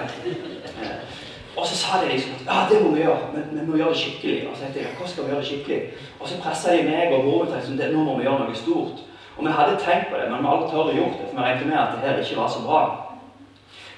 Og 1.58 1.66
så 1.66 1.76
sa 1.76 2.02
de 2.02 2.12
liksom 2.12 2.34
at 2.38 2.46
ja, 2.50 2.58
det 2.70 2.84
må 2.84 2.92
vi 2.96 3.02
gjøre, 3.02 3.30
men 3.34 3.44
vi 3.52 3.66
må 3.66 3.78
gjøre 3.78 3.94
det 3.94 4.02
skikkelig. 4.04 4.40
Og 4.50 4.56
så 4.56 4.62
tenkte 4.64 4.80
jeg, 4.80 4.94
hvordan 4.94 5.12
skal 5.14 5.24
vi 5.24 5.30
gjøre 5.30 5.44
det 5.44 5.50
skikkelig? 5.52 5.82
Og 6.20 6.30
så 6.30 6.42
pressa 6.44 6.76
de 6.76 6.84
meg 6.90 7.14
og 7.14 7.24
broren 7.26 7.48
til 7.48 7.58
liksom, 7.58 7.96
nå 7.96 8.04
må 8.04 8.18
vi 8.18 8.28
gjøre 8.28 8.44
noe 8.44 8.62
stort. 8.64 9.04
Og 9.38 9.46
vi 9.46 9.54
hadde 9.58 9.80
tenkt 9.86 10.10
på 10.12 10.20
det, 10.20 10.28
men 10.32 10.44
vi 10.44 10.52
hadde 10.52 10.70
å 10.84 10.94
gjøre 11.00 11.14
det, 11.18 11.30
for 11.30 11.38
vi 11.38 11.46
regnet 11.46 11.70
med 11.70 11.80
at 11.82 11.96
det 11.96 12.04
her 12.06 12.22
ikke 12.22 12.42
var 12.42 12.52
så 12.54 12.62
bra. 12.66 12.82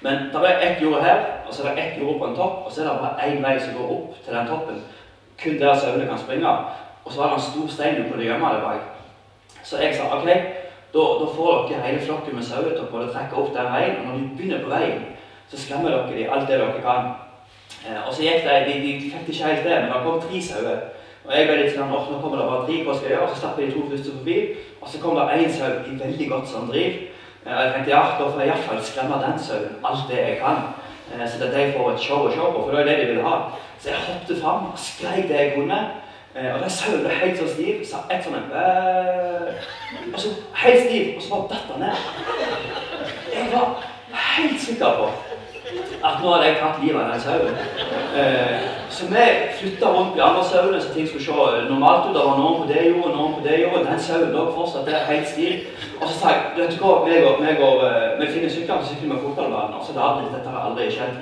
Men 0.01 0.29
det 0.31 0.43
er 0.47 0.63
ett 0.67 0.81
jord 0.83 1.01
her, 1.03 1.19
og 1.47 1.53
så 1.53 1.63
er 1.63 1.75
det 1.75 1.83
ett 1.83 1.99
jord 2.01 2.19
på 2.19 2.27
en 2.27 2.35
topp, 2.35 2.61
og 2.65 2.71
så 2.71 2.81
er 2.81 2.87
det 2.87 2.99
bare 3.03 3.27
én 3.27 3.43
vei 3.43 3.55
som 3.59 3.75
går 3.75 3.91
opp 3.95 4.23
til 4.23 4.35
den 4.35 4.47
toppen. 4.47 4.81
Kun 5.43 5.59
der 5.59 5.75
sauene 5.75 6.07
kan 6.07 6.19
springe. 6.19 6.55
Og 7.05 7.11
så 7.11 7.21
var 7.21 7.27
det 7.27 7.35
en 7.35 7.47
stor 7.51 7.67
stein 7.75 8.11
på 8.11 8.17
det 8.17 8.27
gjemme 8.27 8.53
der 8.53 8.63
bak. 8.63 8.98
Så 9.69 9.77
jeg 9.77 9.95
sa 9.95 10.07
ok, 10.17 10.25
da, 10.93 11.01
da 11.21 11.25
får 11.35 11.67
dere 11.69 11.81
hele 11.85 12.01
flokken 12.01 12.35
med 12.35 12.45
sauer 12.45 12.71
til 12.73 12.85
å 12.89 13.01
trekke 13.13 13.37
opp 13.37 13.51
den 13.53 13.67
veien. 13.69 13.99
Og 13.99 14.07
når 14.07 14.15
de 14.17 14.29
begynner 14.37 14.63
på 14.63 14.71
veien, 14.71 15.03
så 15.51 15.59
skremmer 15.61 15.93
dere 15.93 16.15
de 16.15 16.25
alt 16.25 16.49
det 16.49 16.57
dere 16.57 16.81
kan. 16.81 17.11
Eh, 17.85 17.99
og 18.07 18.09
så 18.13 18.25
gikk 18.25 18.47
det, 18.47 18.55
de, 18.65 18.79
de 18.81 18.95
fikk 19.03 19.27
det 19.27 19.35
ikke 19.35 19.51
helt 19.51 19.67
det, 19.67 19.77
men 19.83 19.93
det 19.93 20.01
kom 20.07 20.17
tre 20.23 20.41
sauer. 20.47 20.81
Og 21.27 21.35
jeg 21.35 21.45
ble 21.45 21.59
litt 21.59 21.75
sånn, 21.75 21.93
nå 21.93 22.01
kommer 22.17 22.41
det 22.41 22.49
bare 22.49 22.65
tre, 22.65 22.79
hva 22.87 22.97
skal 22.97 23.09
jeg 23.11 23.15
gjøre? 23.15 23.27
Og 23.27 23.35
så 23.35 23.41
slapp 23.43 23.61
de 23.61 23.69
to 23.75 23.85
første 23.91 24.17
forbi. 24.17 24.39
Og 24.81 24.89
så 24.89 25.03
kom 25.03 25.19
det 25.19 25.29
én 25.37 25.53
sau 25.53 25.71
i 25.85 25.95
veldig 26.01 26.29
godt 26.33 26.49
sånn 26.49 26.73
driv. 26.73 26.99
Og 27.45 27.53
Jeg 27.53 27.71
tenkte 27.75 27.93
ja, 27.93 28.03
da 28.17 28.25
får 28.25 28.41
jeg 28.41 28.51
iallfall 28.51 28.83
skremme 28.89 29.21
den 29.21 29.39
sauen 29.45 29.89
alt 29.91 30.09
det 30.09 30.19
jeg 30.23 30.41
kan. 30.41 30.65
Eh, 31.13 31.25
så 31.29 31.45
at 31.45 31.57
jeg 31.61 31.75
får 31.77 31.93
et 31.93 32.05
show 32.09 32.25
å 32.25 32.33
se 32.33 32.41
på, 32.41 32.65
for 32.65 32.73
det 32.73 32.81
er 32.81 32.89
det 32.89 32.99
de 33.03 33.09
vil 33.13 33.25
ha. 33.29 33.37
Så 33.77 33.93
jeg 33.93 34.05
hoppet 34.09 34.41
fram 34.41 34.71
og 34.73 34.85
skreik 34.89 35.29
det 35.29 35.43
jeg 35.43 35.57
kunne. 35.59 35.83
Eh, 36.39 36.53
og 36.55 36.59
den 36.61 36.69
sauen 36.69 37.07
helt 37.21 37.39
så 37.39 37.47
stiv. 37.53 37.85
sa 37.85 37.97
et 38.11 38.23
sånn 38.23 38.35
Og 40.13 40.19
så 40.19 40.29
helt 40.63 40.85
stiv, 40.85 41.15
og 41.15 41.21
så 41.21 41.29
bare 41.29 41.47
datt 41.49 41.71
han 41.71 41.79
ned. 41.79 41.95
Jeg 43.33 43.51
var 43.51 43.67
helt 44.13 44.61
sikker 44.61 44.93
på 44.99 45.09
at 46.03 46.21
nå 46.23 46.29
hadde 46.33 46.45
jeg 46.47 46.57
tatt 46.59 46.83
livet 46.83 47.01
av 47.01 47.11
den 47.11 47.21
sauen. 47.21 47.55
Eh, 48.19 48.59
så 48.89 49.07
vi 49.11 49.25
flytta 49.59 49.91
rundt 49.93 50.15
de 50.15 50.23
andre 50.23 50.43
sauene 50.43 50.81
så 50.81 50.93
ting 50.93 51.07
skulle 51.07 51.25
se 51.25 51.67
normalt 51.69 52.07
ut. 52.07 52.15
Det 52.15 52.23
var 52.25 52.37
noen 52.37 52.61
på 52.61 52.69
det 52.71 52.85
jordet, 52.87 53.11
noen 53.17 53.33
på 53.33 53.43
det 53.47 53.59
jordet. 53.63 53.87
Den 53.89 53.99
sauen 53.99 54.31
lå 54.35 54.45
fortsatt 54.55 54.87
der 54.87 55.09
helt 55.11 55.27
stiv. 55.27 55.67
Og 56.01 56.07
så 56.07 56.15
sa 56.19 56.31
jeg 56.33 56.41
vet 56.57 56.71
du 56.71 56.79
hva, 56.83 56.95
vi, 57.05 57.19
går, 57.25 57.43
vi, 57.43 57.57
går, 57.61 57.83
eh, 57.89 58.07
vi 58.21 58.31
finner 58.31 58.55
sykkelen 58.55 58.85
så 58.85 58.93
sykler 58.93 59.13
vi 59.15 59.21
fotballbanen. 59.27 59.77
Og 59.79 59.85
så 59.85 59.97
da 59.97 60.07
hadde 60.07 60.31
dette 60.37 60.55
aldri 60.63 60.89
skjedd. 60.95 61.21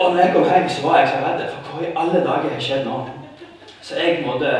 Og 0.00 0.06
når 0.10 0.20
jeg 0.22 0.34
kom 0.34 0.44
hjem, 0.50 0.68
så 0.68 0.86
var 0.88 0.98
jeg 0.98 1.08
så 1.14 1.24
redd. 1.24 1.48
For 1.54 1.78
hva 1.78 1.88
i 1.88 1.96
alle 2.02 2.26
dager 2.28 2.54
har 2.56 2.68
skjedd 2.68 2.86
nå? 2.88 3.00
Så 3.82 3.96
jeg 3.96 4.22
måtte 4.26 4.52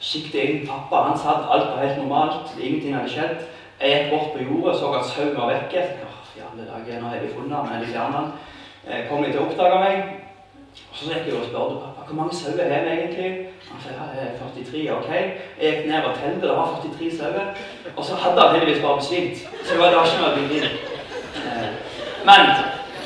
sikte 0.00 0.42
inn. 0.42 0.66
Pappa 0.68 1.08
han 1.08 1.18
satt, 1.18 1.46
alt 1.50 1.72
var 1.72 1.84
helt 1.84 1.98
normalt. 2.02 2.52
Ingenting 2.60 2.96
hadde 2.96 3.12
skjedd. 3.12 3.46
Jeg 3.80 3.96
gikk 3.96 4.12
bort 4.12 4.32
på 4.34 4.44
jordet 4.44 4.78
så 4.78 4.92
at 4.96 5.10
sauen 5.10 5.36
var 5.36 5.52
vekke. 5.52 5.82
I 6.36 6.44
alle 6.44 6.68
dager, 6.68 7.00
nå 7.00 7.08
har 7.08 7.20
vi 7.22 7.32
funnet 7.32 7.58
den, 7.58 7.74
eller 7.74 7.92
fjernet 7.92 8.20
den. 8.20 9.04
Kom 9.08 9.24
de 9.24 9.32
til 9.32 9.40
å 9.40 9.46
oppdage 9.48 9.82
meg. 9.82 10.02
Og 10.76 10.96
Så 10.96 11.08
gikk 11.10 11.28
jeg 11.28 11.36
og 11.36 11.46
spurte 11.48 11.80
pappa 11.84 12.04
hvor 12.06 12.16
mange 12.16 12.34
sauer 12.36 12.72
har 12.72 12.84
vi 12.84 12.90
egentlig. 12.96 13.30
Han 13.70 13.80
sa 13.82 13.94
ja, 13.96 14.04
det 14.12 14.22
er 14.24 14.34
43. 14.40 14.82
ok. 14.98 15.10
Jeg 15.60 15.72
gikk 15.72 15.86
ned 15.90 16.04
og 16.08 16.18
telte, 16.20 16.46
det 16.46 16.56
var 16.56 16.74
43 16.82 17.10
sauer. 17.18 17.46
Og 17.96 18.04
så 18.04 18.14
hadde 18.22 18.40
han 18.40 18.54
heldigvis 18.56 18.82
bare 18.84 19.00
besvimt. 19.00 19.38
Så 19.64 19.74
det 19.74 19.80
var, 19.80 19.88
ikke 20.04 20.22
noe 20.22 20.36
bilde. 20.36 20.70
Eh, 21.46 21.68
men 22.28 22.42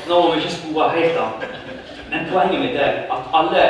nå 0.09 0.19
må 0.21 0.33
vi 0.33 0.41
ikke 0.41 0.53
spore 0.57 0.89
helt 0.97 1.17
av. 1.23 1.47
Men 2.11 2.27
poenget 2.31 2.63
mitt 2.63 2.75
er 2.75 2.93
at 3.15 3.31
alle 3.39 3.65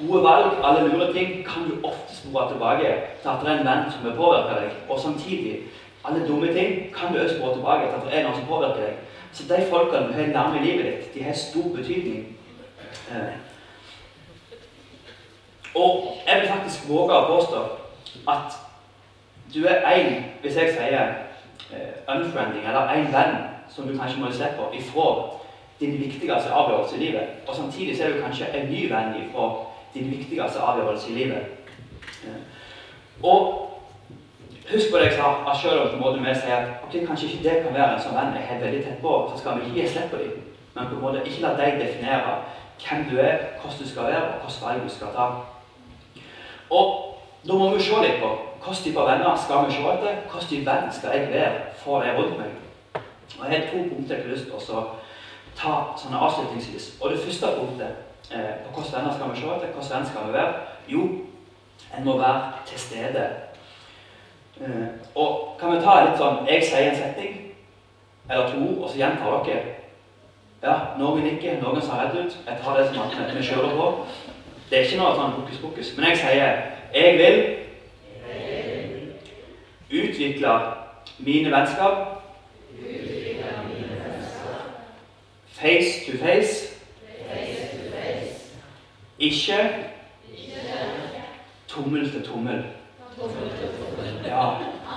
gode 0.00 0.22
valg, 0.24 0.58
alle 0.64 0.88
lure 0.88 1.12
ting, 1.12 1.44
kan 1.44 1.68
du 1.68 1.86
ofte 1.86 2.16
spore 2.16 2.48
tilbake 2.52 2.88
til 3.22 3.28
at 3.28 3.40
det 3.42 3.48
er 3.50 3.58
en 3.58 3.66
venn 3.66 3.90
som 3.92 4.04
vil 4.04 4.16
påvirke 4.16 4.58
deg. 4.60 4.70
Og 4.88 5.00
samtidig 5.00 5.56
alle 6.04 6.26
dumme 6.28 6.52
ting 6.54 6.94
kan 6.94 7.14
du 7.14 7.22
også 7.22 7.36
spore 7.36 7.54
tilbake 7.54 7.88
til 7.88 7.96
at 7.96 8.04
det 8.06 8.18
er 8.18 8.22
noen 8.26 8.36
som 8.36 8.46
påvirker 8.46 8.80
deg. 8.86 8.94
Så 9.32 9.42
de 9.48 9.66
folkene 9.70 10.08
du 10.08 10.12
har 10.12 10.26
nærme 10.26 10.60
i 10.60 10.64
livet 10.64 10.84
ditt, 10.84 11.14
de 11.14 11.22
har 11.22 11.34
stor 11.34 11.68
betydning. 11.76 12.36
Eh. 13.10 13.32
Og 15.74 16.12
jeg 16.26 16.40
vil 16.40 16.48
faktisk 16.48 16.88
våge 16.88 17.16
å 17.16 17.28
påstå 17.28 17.62
at 18.28 18.58
du 19.54 19.64
er 19.66 19.86
én, 19.94 20.24
hvis 20.42 20.56
jeg 20.56 20.74
sier 20.76 21.14
eh, 21.72 21.94
unfriending, 22.08 22.66
eller 22.66 22.92
én 22.92 23.08
venn 23.12 23.36
som 23.72 23.88
du 23.88 23.96
kanskje 23.98 24.20
må 24.20 24.32
se 24.32 24.48
på 24.56 24.68
ifra 24.76 25.08
din 25.80 25.98
viktigste 26.00 26.52
avgjørelse 26.52 26.96
i 26.96 27.04
livet. 27.04 27.28
Og 27.48 27.56
samtidig 27.56 27.96
så 27.96 28.04
er 28.04 28.12
du 28.12 28.22
kanskje 28.22 28.50
en 28.54 28.70
ny 28.70 28.88
venn 28.92 29.16
ifra 29.22 29.48
din 29.94 30.10
viktigste 30.10 30.60
avgjørelse 30.60 31.10
i 31.10 31.14
livet. 31.14 31.42
Eh. 32.24 32.40
Og 33.22 33.68
Husk 34.72 34.90
på 34.90 34.98
det 34.98 35.04
jeg 35.04 35.14
sa, 35.18 35.50
at 35.50 35.56
selv 35.60 35.80
om 35.94 36.00
måte 36.00 36.20
vi 36.22 36.34
sier 36.34 36.56
at 36.56 36.68
ok, 36.84 36.94
kanskje 37.06 37.26
ikke 37.28 37.48
det 37.48 37.56
kan 37.62 37.74
være 37.74 37.96
en 37.96 38.02
sånn 38.04 38.14
venn 38.16 38.36
jeg 38.38 38.46
er 38.54 38.60
veldig 38.62 38.82
tett 38.84 39.00
på, 39.02 39.14
så 39.30 39.40
skal 39.40 39.58
vi 39.58 39.66
ikke 39.66 39.80
gi 39.80 39.88
slipp 39.90 40.12
på 40.12 40.20
dem. 40.20 40.36
Men 40.74 40.86
på 40.88 40.94
en 40.96 41.02
måte 41.02 41.24
ikke 41.26 41.42
la 41.42 41.50
deg 41.58 41.80
definere 41.80 42.36
hvem 42.84 43.02
du 43.10 43.16
er, 43.20 43.42
hvordan 43.58 43.82
du 43.82 43.88
skal 43.90 44.08
være, 44.08 44.22
og 44.22 44.46
hvilke 44.46 44.64
valg 44.64 44.84
du 44.86 44.94
skal 44.94 45.12
ta. 45.16 45.26
Og 46.70 46.86
da 47.48 47.58
må 47.58 47.68
vi 47.74 47.82
se 47.82 48.00
litt 48.06 48.22
på 48.22 48.30
hvilken 48.62 48.84
type 48.84 49.06
venner 49.10 49.36
skal 49.44 49.66
vi 49.66 49.74
se 49.74 49.82
etter. 49.92 50.22
Hvilken 50.32 50.66
venn 50.70 50.92
skal 50.94 51.18
jeg 51.18 51.28
være 51.34 51.52
for 51.82 52.06
deg 52.06 52.18
rundt 52.18 52.38
meg? 52.38 53.02
Og 53.40 53.44
Jeg 53.50 53.60
har 53.60 53.68
to 53.72 53.82
punkter 53.90 54.14
jeg 54.14 54.24
har 54.24 54.32
lyst 54.32 54.44
til 54.46 54.76
å 54.76 54.86
ta 55.58 55.74
sånn 55.98 56.14
avslutningsvis. 56.14 56.92
Og 57.00 57.10
det 57.10 57.24
første 57.26 57.52
punktet 57.58 58.11
eh, 58.30 58.52
på 58.62 58.74
hvilke 58.76 58.96
venner 58.96 59.14
skal 59.16 59.32
vi 59.32 59.40
se 59.40 59.54
etter, 59.56 59.72
hvilken 59.72 59.96
venn 59.96 60.10
skal 60.10 60.26
vi 60.28 60.36
være? 60.38 60.52
Jo, 60.88 61.02
en 61.96 62.04
må 62.04 62.18
være 62.18 62.52
til 62.66 62.78
stede 62.78 63.30
Eh, 64.60 64.86
og 65.14 65.56
kan 65.60 65.72
vi 65.72 65.80
ta 65.82 65.94
litt 66.04 66.18
sånn 66.20 66.44
Jeg 66.46 66.64
sier 66.66 66.90
en 66.90 66.98
setting 66.98 67.38
eller 68.30 68.50
to 68.52 68.66
og 68.82 68.90
så 68.90 68.98
gjentar 69.00 69.40
dere. 69.46 69.72
Ja, 70.62 70.74
noen 70.98 71.24
nikker, 71.26 71.56
noen 71.58 71.82
ser 71.82 71.98
redd 71.98 72.14
ut. 72.20 72.36
Jeg 72.46 72.60
tar 72.62 72.78
det 72.78 72.84
som 72.88 73.00
at 73.02 73.32
vi 73.34 73.42
kjører 73.42 73.72
på. 73.76 73.86
Det 74.70 74.78
er 74.78 74.86
ikke 74.86 75.00
noe 75.00 75.16
sånn 75.16 75.34
hokus 75.38 75.58
pokus. 75.64 75.90
Men 75.96 76.06
jeg 76.12 76.20
sier 76.22 76.52
jeg 76.94 77.18
vil 77.18 77.36
utvikle 80.02 80.52
mine 81.18 81.50
vennskap 81.52 82.22
face 85.58 86.06
to 86.06 86.18
face. 86.22 86.71
Ikke 89.32 89.74
tommel 91.68 92.10
til 92.12 92.26
tommel. 92.26 92.64
Ja. 94.24 94.48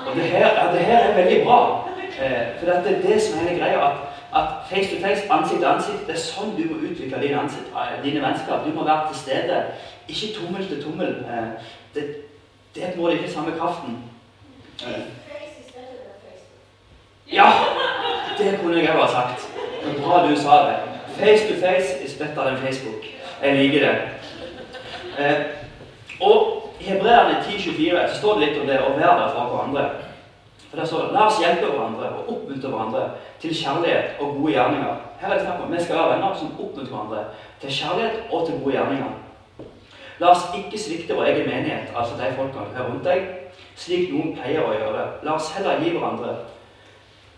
Og 0.07 0.15
det 0.15 0.23
her, 0.23 0.47
ja, 0.47 0.73
det 0.73 0.79
her 0.79 0.97
er 0.97 1.23
veldig 1.23 1.43
bra. 1.43 1.89
Eh, 2.21 2.59
for 2.59 2.65
det 2.65 2.95
er 2.95 3.01
det 3.01 3.21
som 3.21 3.39
er 3.39 3.47
hele 3.49 3.59
greia. 3.59 3.87
At, 3.87 3.95
at, 4.35 4.47
face 4.69 4.95
to 4.95 5.01
face, 5.01 5.31
ansikt 5.31 5.59
til 5.59 5.67
ansikt, 5.67 6.07
det 6.07 6.15
er 6.15 6.19
sånn 6.19 6.51
du 6.57 6.65
må 6.67 6.81
utvikle 6.89 7.21
dine, 7.21 7.39
ansikt, 7.39 7.71
eh, 7.71 7.95
dine 8.03 8.23
vennskap. 8.23 8.67
Du 8.67 8.75
må 8.75 8.83
være 8.83 9.07
til 9.07 9.21
stede. 9.21 9.61
Ikke 10.07 10.33
tommel 10.39 10.67
til 10.67 10.83
tommel. 10.83 11.15
Eh, 11.31 11.71
det, 11.95 12.05
det 12.75 12.83
en 12.83 12.99
måte 12.99 13.15
ikke 13.15 13.31
samme 13.31 13.55
kraften. 13.59 13.97
Eh. 14.83 15.03
Ja! 17.31 17.49
Det 18.37 18.59
kunne 18.59 18.83
jeg 18.83 18.91
òg 18.91 19.05
ha 19.05 19.11
sagt. 19.11 19.47
Men 19.85 20.01
bra 20.03 20.25
du 20.27 20.35
sa 20.35 20.63
det. 20.67 20.79
Face 21.15 21.47
to 21.47 21.59
face 21.61 22.03
is 22.03 22.19
better 22.19 22.43
than 22.43 22.57
Facebook. 22.57 23.14
Jeg 23.41 23.55
liker 23.55 23.79
det. 23.87 23.95
Eh, 25.19 25.41
og 26.21 26.71
i 26.79 26.83
Hebreerne 26.83 27.43
10,24 27.43 28.07
så 28.09 28.17
står 28.17 28.39
det 28.39 28.47
litt 28.47 28.61
om 28.61 28.67
det 28.67 28.79
å 28.79 28.93
være 28.95 29.17
der 29.21 29.33
for 29.35 29.51
hverandre. 29.51 29.85
For 30.69 30.79
der 30.79 30.87
står 30.89 31.11
La 31.15 31.27
oss 31.27 31.41
hjelpe 31.41 31.71
hverandre 31.71 32.09
og 32.15 32.31
oppmuntre 32.33 32.71
hverandre 32.71 33.03
til 33.41 33.55
kjærlighet 33.55 34.19
og 34.19 34.39
gode 34.39 34.55
gjerninger. 34.55 35.03
Her 35.21 35.29
er 35.29 35.37
det 35.37 35.45
snakk 35.45 35.61
om 35.63 35.71
Vi 35.71 35.83
skal 35.83 35.99
være 35.99 36.15
venner 36.15 36.35
som 36.39 36.57
oppmuntrer 36.59 36.91
hverandre 36.95 37.23
til 37.61 37.77
kjærlighet 37.79 38.17
og 38.31 38.47
til 38.47 38.59
gode 38.63 38.75
gjerninger. 38.75 39.13
La 40.19 40.31
oss 40.31 40.49
ikke 40.55 40.79
svikte 40.79 41.15
vår 41.15 41.31
egen 41.31 41.49
menighet, 41.49 41.91
altså 41.95 42.15
de 42.15 42.35
folkene 42.37 42.75
har 42.75 42.85
rundt 42.87 43.03
deg, 43.03 43.25
slik 43.75 44.13
noen 44.13 44.35
pleier 44.37 44.63
å 44.63 44.75
gjøre. 44.75 45.07
La 45.27 45.35
oss 45.35 45.49
heller 45.57 45.81
gi 45.83 45.91
hverandre 45.91 46.35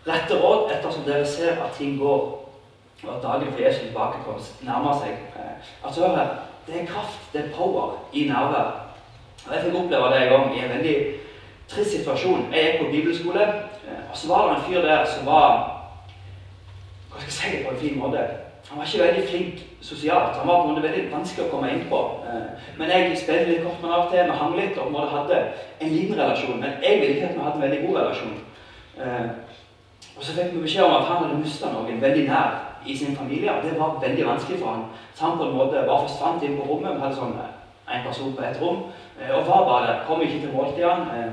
rette 0.08 0.38
råd 0.40 0.70
ettersom 0.72 1.04
dere 1.06 1.26
ser 1.26 1.58
at 1.62 1.74
ting 1.78 1.98
går, 2.00 2.37
at 3.02 3.22
dagen 3.22 3.52
for 3.52 3.60
Jesu 3.60 3.80
tilbakekomst 3.86 4.64
nærmer 4.64 4.98
seg. 5.02 5.18
Altså, 5.84 6.06
hør 6.06 6.16
her. 6.16 6.28
Det 6.66 6.82
er 6.82 6.86
kraft, 6.86 7.32
det 7.32 7.44
er 7.44 7.54
power 7.56 7.94
i 8.12 8.28
nærvær. 8.28 8.88
Og 9.46 9.54
Jeg 9.54 9.62
fikk 9.64 9.74
oppleve 9.74 10.10
det 10.10 10.22
en 10.22 10.28
gang 10.28 10.56
i 10.56 10.64
en 10.64 10.70
veldig 10.70 10.96
trist 11.68 11.90
situasjon. 11.90 12.48
Jeg 12.52 12.64
gikk 12.64 12.84
på 12.84 12.90
bibelskole, 12.90 13.42
eh, 13.42 14.02
og 14.10 14.16
så 14.16 14.28
var 14.28 14.48
det 14.48 14.56
en 14.56 14.62
fyr 14.68 14.80
der 14.80 15.04
som 15.06 15.26
var 15.26 15.74
Hva 17.10 17.20
skal 17.20 17.26
jeg 17.26 17.32
si 17.32 17.56
det 17.56 17.66
på 17.66 17.72
en 17.74 17.80
fin 17.80 17.98
måte? 17.98 18.18
Han 18.68 18.78
var 18.78 18.84
ikke 18.84 19.04
veldig 19.04 19.28
flink 19.28 19.54
sosialt. 19.80 20.36
Han 20.36 20.48
var 20.48 20.62
på 20.62 20.68
en 20.68 20.74
måte 20.74 20.82
veldig 20.82 21.12
vanskelig 21.12 21.46
å 21.46 21.50
komme 21.50 21.70
inn 21.72 21.86
på. 21.90 22.00
Eh, 22.28 22.68
men 22.78 22.90
jeg 22.90 23.18
spilte 23.18 23.50
litt 23.50 23.64
kort 23.64 23.82
med 23.82 23.90
av 23.92 24.04
og 24.04 24.12
til. 24.12 24.24
Vi 24.24 24.38
hang 24.42 24.56
litt 24.56 24.78
og 24.78 24.92
på 24.92 25.06
hadde 25.16 25.42
en 25.80 25.94
liten 25.96 26.20
relasjon. 26.20 26.60
Men 26.60 26.70
jeg 26.82 27.00
ville 27.00 27.14
ikke 27.14 27.28
at 27.28 27.34
vi 27.34 27.44
hadde 27.46 27.56
en 27.56 27.66
veldig 27.70 27.86
god 27.86 28.00
relasjon. 28.00 28.38
Og 30.16 30.24
så 30.24 30.34
fikk 30.34 30.54
vi 30.54 30.62
beskjed 30.62 30.84
om 30.84 30.96
at 30.96 31.06
han 31.08 31.24
hadde 31.24 31.40
mista 31.40 31.72
noen 31.72 32.00
veldig 32.02 32.24
nær 32.28 32.67
i 32.86 32.96
sin 32.96 33.16
familie. 33.16 33.52
og 33.54 33.62
Det 33.62 33.80
var 33.80 33.98
veldig 34.00 34.26
vanskelig 34.26 34.58
for 34.60 34.70
han. 34.72 34.84
Så 35.14 35.24
han 35.24 35.38
på 35.38 35.44
en 35.44 35.56
måte 35.56 35.84
bare 35.86 36.08
forsvant 36.08 36.42
inn 36.42 36.56
på 36.58 36.66
rommet. 36.68 36.94
Vi 36.94 37.00
hadde 37.00 37.16
sånn 37.16 37.36
en 37.94 38.04
person 38.06 38.34
på 38.36 38.42
ett 38.42 38.60
rom. 38.62 38.82
Eh, 39.20 39.38
og 39.38 39.46
far 39.46 39.64
bare 39.64 40.00
kom 40.06 40.22
ikke 40.22 40.40
til 40.40 40.52
måltidene. 40.52 41.06
Eh, 41.16 41.32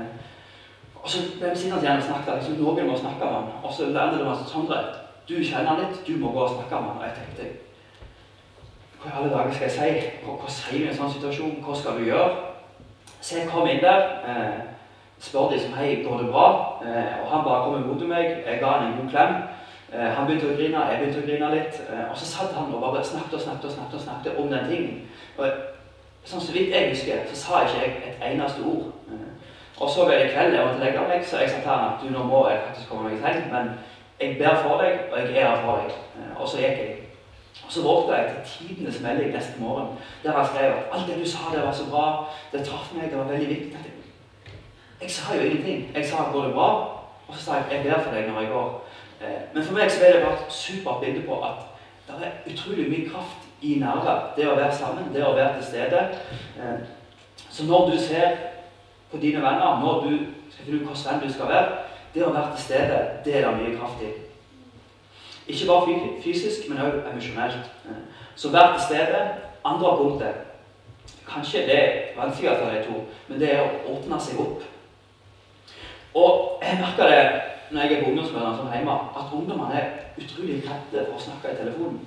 og 1.02 1.10
så 1.10 1.18
ble 1.38 1.50
vi 1.50 1.56
sittende 1.56 1.82
igjen 1.84 2.02
og 2.02 2.08
snakke. 2.08 2.34
Liksom, 2.34 2.54
noen 2.54 2.88
må 2.90 2.96
snakke 2.98 3.24
med 3.24 3.34
han. 3.34 3.50
Og 3.62 3.72
så 3.72 3.90
lærte 3.94 4.18
det 4.18 4.26
meg 4.26 4.46
Sondre, 4.46 4.78
du 5.28 5.34
kjenner 5.42 5.68
han 5.70 5.82
litt, 5.84 6.00
du 6.06 6.16
må 6.18 6.32
gå 6.32 6.40
og 6.42 6.54
snakke 6.56 6.80
med 6.80 6.90
han. 6.90 6.98
Og 6.98 7.06
jeg 7.06 7.16
tenkte 7.20 7.52
Hva 9.02 9.10
i 9.10 9.16
alle 9.18 9.30
dager 9.30 9.52
skal 9.54 9.68
jeg 9.68 9.76
si? 9.76 10.08
Hva, 10.24 10.38
hva 10.40 10.50
sier 10.50 10.80
vi 10.80 10.86
i 10.86 10.88
en 10.90 10.96
sånn 10.96 11.12
situasjon? 11.12 11.58
Hva 11.62 11.76
skal 11.78 12.00
du 12.00 12.08
gjøre? 12.08 12.30
Så 13.20 13.38
jeg 13.38 13.50
kom 13.52 13.68
inn 13.70 13.84
der. 13.84 14.02
Eh, 14.26 14.56
spør 15.22 15.52
de 15.52 15.60
som 15.60 15.76
hei, 15.78 16.02
går 16.02 16.24
det 16.24 16.32
bra? 16.32 16.48
Eh, 16.82 17.12
og 17.22 17.30
han 17.30 17.44
bare 17.44 17.62
kom 17.64 17.78
imot 17.78 18.02
meg. 18.08 18.42
Jeg 18.46 18.58
ga 18.60 18.72
han 18.72 18.88
en 18.88 18.98
god 18.98 19.10
klem. 19.14 19.38
Eh, 19.92 20.10
han 20.16 20.26
begynte 20.26 20.50
å 20.50 20.56
grine, 20.56 20.82
jeg 20.90 20.98
begynte 21.00 21.22
å 21.22 21.26
grine 21.26 21.54
litt. 21.54 21.80
Eh, 21.86 22.04
og 22.10 22.18
så 22.18 22.26
satt 22.26 22.54
han 22.58 22.74
og 22.74 22.82
bare 22.82 23.04
snakket 23.04 23.38
og 23.38 23.40
snakket 23.40 23.70
og 23.70 23.74
snakket, 23.76 23.94
og 23.94 24.06
snakket 24.06 24.38
om 24.42 24.50
den 24.50 24.70
tingen. 24.70 25.02
Og 25.38 25.46
Sånn 26.26 26.42
så 26.42 26.50
vidt 26.50 26.72
jeg 26.74 26.88
husker, 26.90 27.20
så 27.30 27.36
sa 27.38 27.58
ikke 27.62 27.82
jeg 27.84 27.90
et 28.08 28.22
eneste 28.32 28.64
ord. 28.66 28.88
Eh, 29.14 29.50
og 29.78 29.90
så 29.92 30.06
ble 30.08 30.16
det 30.18 30.32
kveld, 30.32 30.56
jeg 30.56 30.66
måtte 30.66 30.82
legge 30.82 31.04
meg, 31.06 31.20
så 31.22 31.38
jeg 31.38 31.52
sa 31.52 31.60
til 31.60 31.70
han 31.70 31.84
at 31.92 32.00
du, 32.02 32.08
nå 32.10 32.24
må 32.26 32.40
jeg 32.50 32.64
faktisk 32.64 32.88
komme 32.90 33.06
meg 33.06 33.14
i 33.14 33.20
seng. 33.22 33.44
Men 33.52 33.68
jeg 34.18 34.38
ber 34.40 34.56
for 34.64 34.82
deg, 34.82 35.04
og 35.12 35.20
jeg 35.20 35.36
er 35.36 35.52
her 35.52 35.62
for 35.62 35.84
deg. 35.84 36.24
Og 36.34 36.48
så 36.50 36.64
gikk 36.64 36.80
jeg. 36.82 36.96
Og 37.66 37.70
så 37.72 37.84
våkna 37.84 38.18
jeg 38.18 38.32
til 38.32 38.50
tidenes 38.50 38.98
melding 39.04 39.30
neste 39.36 39.62
morgen, 39.62 39.94
der 40.24 40.34
han 40.34 40.48
skrev 40.50 40.74
at 40.80 40.90
alt 40.96 41.06
det 41.08 41.20
du 41.20 41.30
sa, 41.30 41.52
det 41.54 41.62
var 41.62 41.78
så 41.78 41.86
bra. 41.90 42.06
Det 42.52 42.64
traff 42.66 42.90
meg, 42.96 43.06
det 43.10 43.18
var 43.18 43.30
veldig 43.30 43.48
viktig. 43.48 43.94
Jeg 45.02 45.10
sa 45.10 45.34
jo 45.36 45.46
ingenting. 45.46 45.90
Jeg 45.94 46.10
sa 46.10 46.26
at 46.26 46.32
går 46.32 46.50
det 46.50 46.54
bra? 46.58 46.68
Og 47.28 47.34
så 47.34 47.44
sa 47.44 47.60
jeg 47.60 47.70
jeg 47.70 47.86
ber 47.86 48.02
for 48.02 48.14
deg 48.14 48.28
når 48.32 48.40
jeg 48.40 48.50
går. 48.50 48.68
Eh, 49.20 49.54
men 49.54 49.64
for 49.64 49.74
meg 49.74 49.90
så 49.90 50.04
er 50.04 50.12
det 50.12 50.22
bare 50.24 50.38
et 50.46 50.52
supert 50.52 51.00
bilde 51.00 51.22
på 51.26 51.40
at 51.44 51.64
det 52.06 52.26
er 52.26 52.52
utrolig 52.52 52.88
mye 52.90 53.08
kraft 53.08 53.46
i 53.62 53.78
nærvær. 53.80 54.32
Det 54.36 54.48
å 54.48 54.54
være 54.54 54.74
sammen, 54.76 55.08
det 55.14 55.24
å 55.24 55.34
være 55.34 55.56
til 55.56 55.68
stede. 55.70 56.02
Eh, 56.60 56.78
så 57.50 57.64
når 57.64 57.90
du 57.90 57.98
ser 57.98 58.36
på 59.10 59.20
dine 59.22 59.42
venner, 59.42 59.80
når 59.80 60.00
du 60.04 60.18
skal 60.50 60.64
finne 60.64 60.82
ut 60.82 61.06
venn 61.06 61.22
du 61.24 61.32
skal 61.32 61.48
være, 61.48 61.78
det 62.14 62.24
å 62.24 62.32
være 62.32 62.52
til 62.54 62.64
stede, 62.64 63.00
det 63.24 63.36
er 63.36 63.46
det 63.48 63.56
mye 63.56 63.78
kraft 63.78 64.02
i. 64.02 64.12
Ikke 65.46 65.66
bare 65.66 65.98
fysisk, 66.24 66.68
men 66.68 66.78
også 66.82 67.10
emosjonelt. 67.12 67.72
Eh, 67.86 68.04
så 68.36 68.52
vær 68.52 68.72
til 68.72 68.86
stede. 68.90 69.24
Andre 69.64 69.96
punktet 69.96 70.34
Kanskje 71.26 71.58
det 71.66 71.76
er 71.76 71.92
vanskeligere 72.16 72.62
av 72.62 72.74
de 72.74 72.82
to, 72.86 73.00
men 73.28 73.40
det 73.40 73.48
er 73.50 73.64
å 73.64 73.96
åpne 73.96 74.18
seg 74.22 74.38
opp. 74.40 74.62
Og 76.14 76.62
jeg 76.62 76.78
merker 76.78 77.10
det 77.10 77.55
når 77.70 77.80
jeg 77.82 77.92
er 77.92 78.02
på 78.02 78.10
ungdomsmøtene 78.10 78.56
som 78.56 78.72
hjemme, 78.72 78.92
at 79.20 79.32
ungdommene 79.38 79.80
er 79.80 79.86
utrolig 80.20 80.62
redde 80.68 81.06
for 81.06 81.18
å 81.18 81.24
snakke 81.26 81.52
i 81.52 81.58
telefonen. 81.62 82.00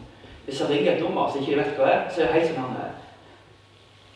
Hvis 0.45 0.61
jeg 0.61 0.69
ringer 0.69 0.91
et 0.91 1.01
nummer 1.03 1.31
som 1.31 1.41
ikke 1.41 1.59
vet 1.59 1.77
hva 1.77 1.87
er, 1.93 2.01
så 2.09 2.21
er 2.21 2.25
det 2.25 2.35
helt 2.35 2.51
sånn 2.55 2.77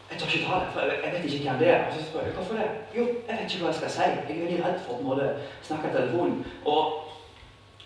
Jeg 0.09 0.19
tør 0.19 0.27
ikke 0.29 0.47
ta 0.47 0.59
det, 0.61 0.69
for 0.73 0.81
jeg, 0.81 1.13
vet 1.13 1.25
ikke 1.25 1.49
hvem 1.49 1.59
det 1.59 1.69
er. 1.73 1.79
Og 1.87 1.93
så 1.93 2.05
spør 2.05 2.25
jeg 2.27 2.35
hvorfor 2.37 2.59
det. 2.59 2.67
Jo, 2.97 3.03
jeg 3.27 3.37
vet 3.37 3.47
ikke 3.47 3.63
hva 3.63 3.71
jeg 3.71 3.79
skal 3.79 3.93
si. 3.95 4.09
Jeg 4.29 4.35
er 4.35 4.43
veldig 4.43 4.59
redd 4.65 4.79
for 4.85 5.13
å 5.13 5.29
snakke 5.69 5.89
i 5.89 5.95
telefonen. 5.95 6.35
Og 6.65 6.81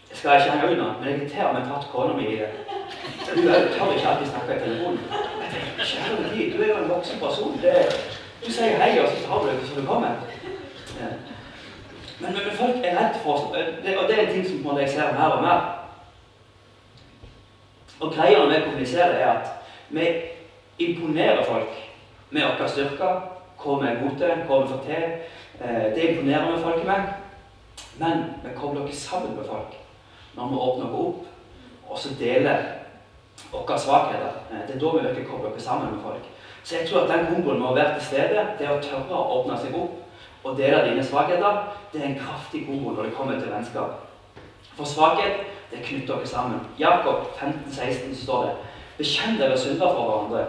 jeg 0.10 0.18
skal 0.18 0.40
ikke 0.40 0.52
henge 0.52 0.72
unna, 0.74 0.90
men 1.00 1.10
jeg 1.10 1.18
irriterer 1.18 1.56
meg 1.56 1.70
tatt 1.70 1.88
kona 1.92 2.18
mi 2.18 2.28
i 2.34 2.38
det. 2.42 2.50
Hun 3.28 3.48
tør 3.48 3.96
ikke 3.96 4.12
alltid 4.12 4.30
snakke 4.34 4.58
i 4.58 4.62
telefonen. 4.66 5.00
Jeg 5.42 5.50
tenker, 5.54 5.90
kjære 5.94 6.30
tid, 6.36 6.54
du 6.54 6.62
er 6.64 6.70
jo 6.74 6.78
en 6.84 6.92
voksen 6.92 7.24
person. 7.24 7.58
Det, 7.64 7.74
du 8.44 8.52
sier 8.52 8.80
hei, 8.84 8.94
og 9.02 9.10
så 9.12 9.26
tar 9.26 9.44
du 9.44 9.50
det 9.52 9.68
som 9.72 9.82
du 9.82 9.88
kommer. 9.88 10.22
Men, 12.20 12.34
men, 12.34 12.58
folk 12.58 12.76
er 12.84 12.98
redd 12.98 13.20
for 13.24 13.56
det, 13.56 13.98
Og 13.98 14.08
det 14.10 14.18
er 14.18 14.28
en 14.28 14.34
ting 14.34 14.48
som 14.48 14.78
jeg 14.80 14.90
ser 14.90 15.14
mer 15.14 15.36
og 15.38 15.44
mer. 15.44 15.62
Og 18.00 18.14
greia 18.14 18.40
når 18.40 18.50
vi 18.50 18.64
kommuniserer, 18.64 19.14
er 19.14 19.32
at 19.32 19.48
vi 19.90 20.08
imponerer 20.80 21.46
folk 21.46 21.78
med 22.30 22.42
våre 22.42 22.70
styrker, 22.70 23.22
hva 23.64 23.78
vi 23.82 23.88
er 23.88 24.02
gode 24.02 24.18
til, 24.20 24.44
hva 24.48 24.60
vi 24.62 24.68
får 24.74 24.84
til. 24.86 25.06
Eh, 25.62 25.86
det 25.96 26.10
imponerer 26.10 26.52
vi 26.56 26.64
folk 26.64 26.86
med. 26.86 27.14
Men 27.98 28.24
vi 28.44 28.50
kobler 28.56 28.82
oss 28.86 29.06
sammen 29.10 29.36
med 29.36 29.46
folk 29.46 29.78
når 30.38 30.50
vi 30.50 30.58
åpner 30.62 30.98
opp 31.02 31.24
og 31.90 31.98
så 32.00 32.10
deler 32.20 32.66
våre 33.52 33.80
svakheter. 33.80 34.42
Eh, 34.52 34.68
det 34.68 34.76
er 34.76 34.80
da 34.80 34.92
vi 34.94 35.06
virkelig 35.08 35.28
kobler 35.28 35.56
oss 35.56 35.64
sammen 35.64 35.94
med 35.94 36.04
folk. 36.04 36.26
Så 36.64 36.76
jeg 36.76 36.90
tror 36.90 37.02
at 37.02 37.10
den 37.10 37.26
komboen 37.26 37.60
med 37.60 37.70
å 37.70 37.76
være 37.78 37.96
til 37.96 38.08
stede, 38.12 38.46
det 38.60 38.70
å 38.70 38.82
tørre 38.84 39.16
å 39.18 39.40
åpne 39.40 39.58
seg 39.62 39.78
opp 39.80 40.04
og 40.48 40.58
dele 40.58 40.84
dine 40.90 41.04
svakheter, 41.04 41.64
det 41.94 42.02
er 42.02 42.10
en 42.10 42.20
kraftig 42.20 42.66
kombo 42.66 42.92
når 42.96 43.04
det 43.04 43.14
kommer 43.14 43.40
til 43.40 43.52
vennskap. 43.52 44.04
For 44.78 44.86
svakhet 44.86 45.46
det 45.72 45.84
knytter 45.84 46.16
dere 46.16 46.28
sammen. 46.28 46.60
Jakob 46.80 47.16
15, 47.40 47.72
16 47.72 48.16
står 48.16 48.44
det 48.44 48.54
Bekjenn 48.98 49.38
dere 49.38 49.58
synder 49.58 49.94
for 49.94 50.04
hverandre 50.10 50.46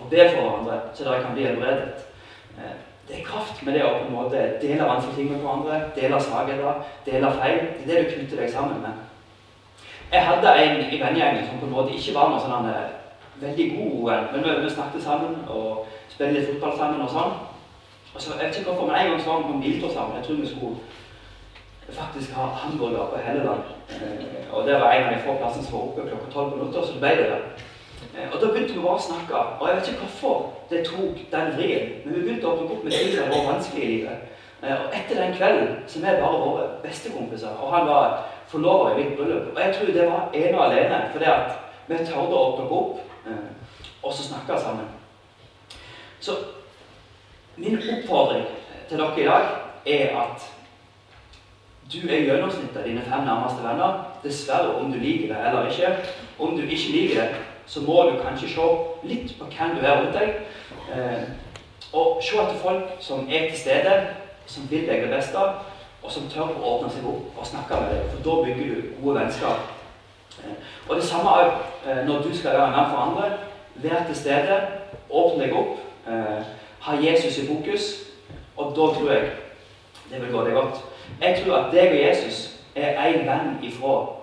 og 0.00 0.10
be 0.10 0.28
for 0.34 0.40
hverandre, 0.40 0.80
så 0.94 1.04
dere 1.04 1.22
kan 1.22 1.34
bli 1.34 1.44
helbredet. 1.46 2.06
Eh, 2.58 2.78
det 3.08 3.18
er 3.18 3.26
kraft 3.26 3.62
med 3.62 3.74
det 3.74 3.84
å 3.84 3.92
på 3.98 4.06
en 4.06 4.14
måte 4.14 4.40
dele 4.62 4.86
vanskelige 4.86 5.16
ting 5.16 5.30
med 5.32 5.42
hverandre, 5.42 5.80
dele 5.96 6.20
svakheter, 6.20 6.82
dele 7.06 7.32
feil. 7.36 7.60
Det 7.76 7.84
er 7.84 7.90
det 7.90 8.04
du 8.04 8.14
knytter 8.14 8.42
deg 8.42 8.52
sammen 8.52 8.80
med. 8.82 9.06
Jeg 10.12 10.26
hadde 10.26 10.54
en 10.62 10.80
i 10.80 11.00
vennegjengen 11.02 11.46
som 11.46 11.60
på 11.60 11.68
en 11.68 11.76
måte 11.76 11.94
ikke 11.94 12.14
var 12.16 12.32
noe 12.32 12.42
sånn 12.42 12.70
eh, 12.70 12.96
veldig 13.42 13.68
god 13.76 14.00
venn, 14.08 14.28
men 14.32 14.64
vi 14.64 14.70
snakket 14.70 15.04
sammen 15.04 15.36
og 15.48 15.86
spilte 16.10 16.32
litt 16.38 16.48
fotball 16.52 16.76
sammen 16.78 17.04
og 17.04 17.12
sånn. 17.12 17.36
Og 18.14 18.20
så, 18.22 18.30
jeg 18.34 18.48
vet 18.48 18.58
ikke 18.58 18.70
hvorfor, 18.70 18.86
men 18.86 18.96
En 18.96 19.10
gang 19.10 19.22
så 19.22 19.30
var 19.30 19.38
vi 19.38 19.44
på 19.48 19.52
en 19.52 19.60
biltur 19.60 19.92
sammen. 19.92 20.16
Jeg 20.16 20.24
tror 20.24 20.34
vi 20.34 20.48
skulle 20.48 20.76
faktisk 21.92 22.32
ha 22.32 22.42
hamburger 22.42 23.06
på 23.12 23.18
Helleland. 23.24 23.62
Eh, 23.90 24.54
og 24.54 24.66
det 24.66 24.74
var 24.74 24.92
en 24.92 25.04
av 25.04 25.14
de 25.14 25.22
få 25.26 25.34
plassene 25.34 25.64
som 25.64 25.74
var 25.74 25.84
oppe 25.86 26.08
klokka 26.08 26.32
tolv 26.32 26.56
minutter, 26.56 26.82
så 26.82 26.92
det 26.92 27.00
ble 27.00 27.08
det 27.20 27.28
der. 27.32 27.42
Eh, 28.16 28.26
og 28.32 28.36
da 28.40 28.46
begynte 28.46 28.74
vi 28.74 28.84
bare 28.86 29.00
å 29.00 29.08
snakke. 29.08 29.36
Og 29.60 29.68
jeg 29.68 29.76
vet 29.76 29.88
ikke 29.88 30.04
hvorfor 30.04 30.36
det 30.70 30.84
tok 30.86 31.16
den 31.34 31.54
vrien, 31.56 31.88
men 32.04 32.14
vi 32.14 32.20
begynte 32.20 32.46
å 32.46 32.52
åpne 32.52 32.74
opp 32.74 32.84
med 32.84 32.92
ting 32.92 33.14
som 33.16 33.32
var 33.34 33.48
vanskelig 33.52 33.84
i 33.84 33.92
livet. 33.94 34.28
Eh, 34.62 34.76
og 34.76 34.96
etter 34.98 35.22
den 35.22 35.36
kvelden 35.38 35.74
så 35.86 35.98
er 36.04 36.14
vi 36.14 36.22
bare 36.22 36.44
våre 36.44 36.68
bestekompiser. 36.84 37.58
Og 37.62 37.74
han 37.74 37.86
var 37.86 38.22
forlover 38.52 38.94
i 38.94 39.02
mitt 39.02 39.16
bryllup. 39.18 39.52
Og 39.54 39.60
jeg 39.64 39.74
tror 39.76 39.92
det 39.98 40.08
var 40.10 40.34
ene 40.34 40.58
og 40.58 40.64
alene 40.66 41.02
fordi 41.12 41.24
at 41.24 41.58
vi 41.88 42.04
torde 42.06 42.36
å 42.36 42.46
åpne 42.48 42.66
opp 42.70 43.06
og 44.02 44.12
så 44.14 44.22
snakke 44.24 44.56
sammen. 44.60 44.86
Så 46.20 46.32
min 47.56 47.78
oppfordring 47.78 48.46
til 48.88 48.98
dere 48.98 49.20
i 49.20 49.26
dag 49.26 49.44
er 49.86 50.16
at 50.20 50.48
du 51.92 51.98
er 52.06 52.22
gjennomsnittet 52.22 52.76
av 52.78 52.86
dine 52.86 53.02
fem 53.02 53.24
nærmeste 53.26 53.62
venner. 53.64 54.04
Dessverre, 54.22 54.74
om 54.78 54.92
du 54.92 54.98
liker 54.98 55.34
det 55.34 55.46
eller 55.48 55.70
ikke. 55.70 55.88
Om 56.38 56.56
du 56.56 56.62
ikke 56.62 56.92
liker 56.92 57.22
det, 57.22 57.40
så 57.66 57.80
må 57.80 58.02
du 58.02 58.20
kanskje 58.22 58.48
se 58.48 58.66
litt 59.10 59.34
på 59.38 59.48
hvem 59.50 59.74
du 59.76 59.86
er 59.86 59.98
rundt 59.98 60.18
deg. 60.18 60.36
Eh, 60.94 61.24
og 61.92 62.22
se 62.22 62.38
etter 62.38 62.60
folk 62.62 62.94
som 63.02 63.26
er 63.26 63.48
til 63.48 63.58
stede, 63.58 63.96
som 64.46 64.70
vil 64.70 64.86
deg 64.86 65.02
det 65.02 65.10
beste, 65.10 65.42
og 66.02 66.14
som 66.14 66.30
tør 66.30 66.54
å 66.54 66.76
åpne 66.76 66.92
seg 66.94 67.10
opp 67.10 67.42
og 67.42 67.50
snakke 67.50 67.82
med 67.82 67.92
deg. 67.94 68.06
For 68.12 68.24
da 68.28 68.36
bygger 68.46 68.70
du 68.70 68.88
gode 69.02 69.18
vennskap. 69.18 69.74
Eh, 70.44 70.56
og 70.88 70.96
det 70.96 71.08
samme 71.10 71.34
òg 71.42 71.50
eh, 71.86 72.02
når 72.06 72.22
du 72.22 72.30
skal 72.36 72.58
være 72.58 72.70
venn 72.76 72.90
for 72.94 73.04
andre. 73.08 73.30
Vær 73.82 74.06
til 74.06 74.18
stede, 74.18 74.62
åpne 75.10 75.44
deg 75.46 75.54
opp, 75.56 75.78
eh, 76.80 76.86
ha 76.86 76.96
Jesus 77.02 77.38
i 77.38 77.46
fokus, 77.46 77.94
og 78.56 78.70
da 78.70 78.86
tror 78.94 79.10
jeg 79.12 79.30
det 80.10 80.22
vil 80.22 80.32
gå 80.32 80.44
deg 80.44 80.52
godt. 80.52 80.80
Jeg 81.20 81.42
tror 81.44 81.56
at 81.56 81.74
deg 81.74 81.90
og 81.90 82.00
Jesus 82.08 82.40
er 82.74 83.06
en 83.06 83.26
venn 83.26 83.52
ifra 83.62 84.16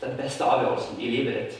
den 0.00 0.16
beste 0.16 0.44
avgjørelsen 0.44 1.00
i 1.00 1.10
livet 1.10 1.34
ditt. 1.34 1.58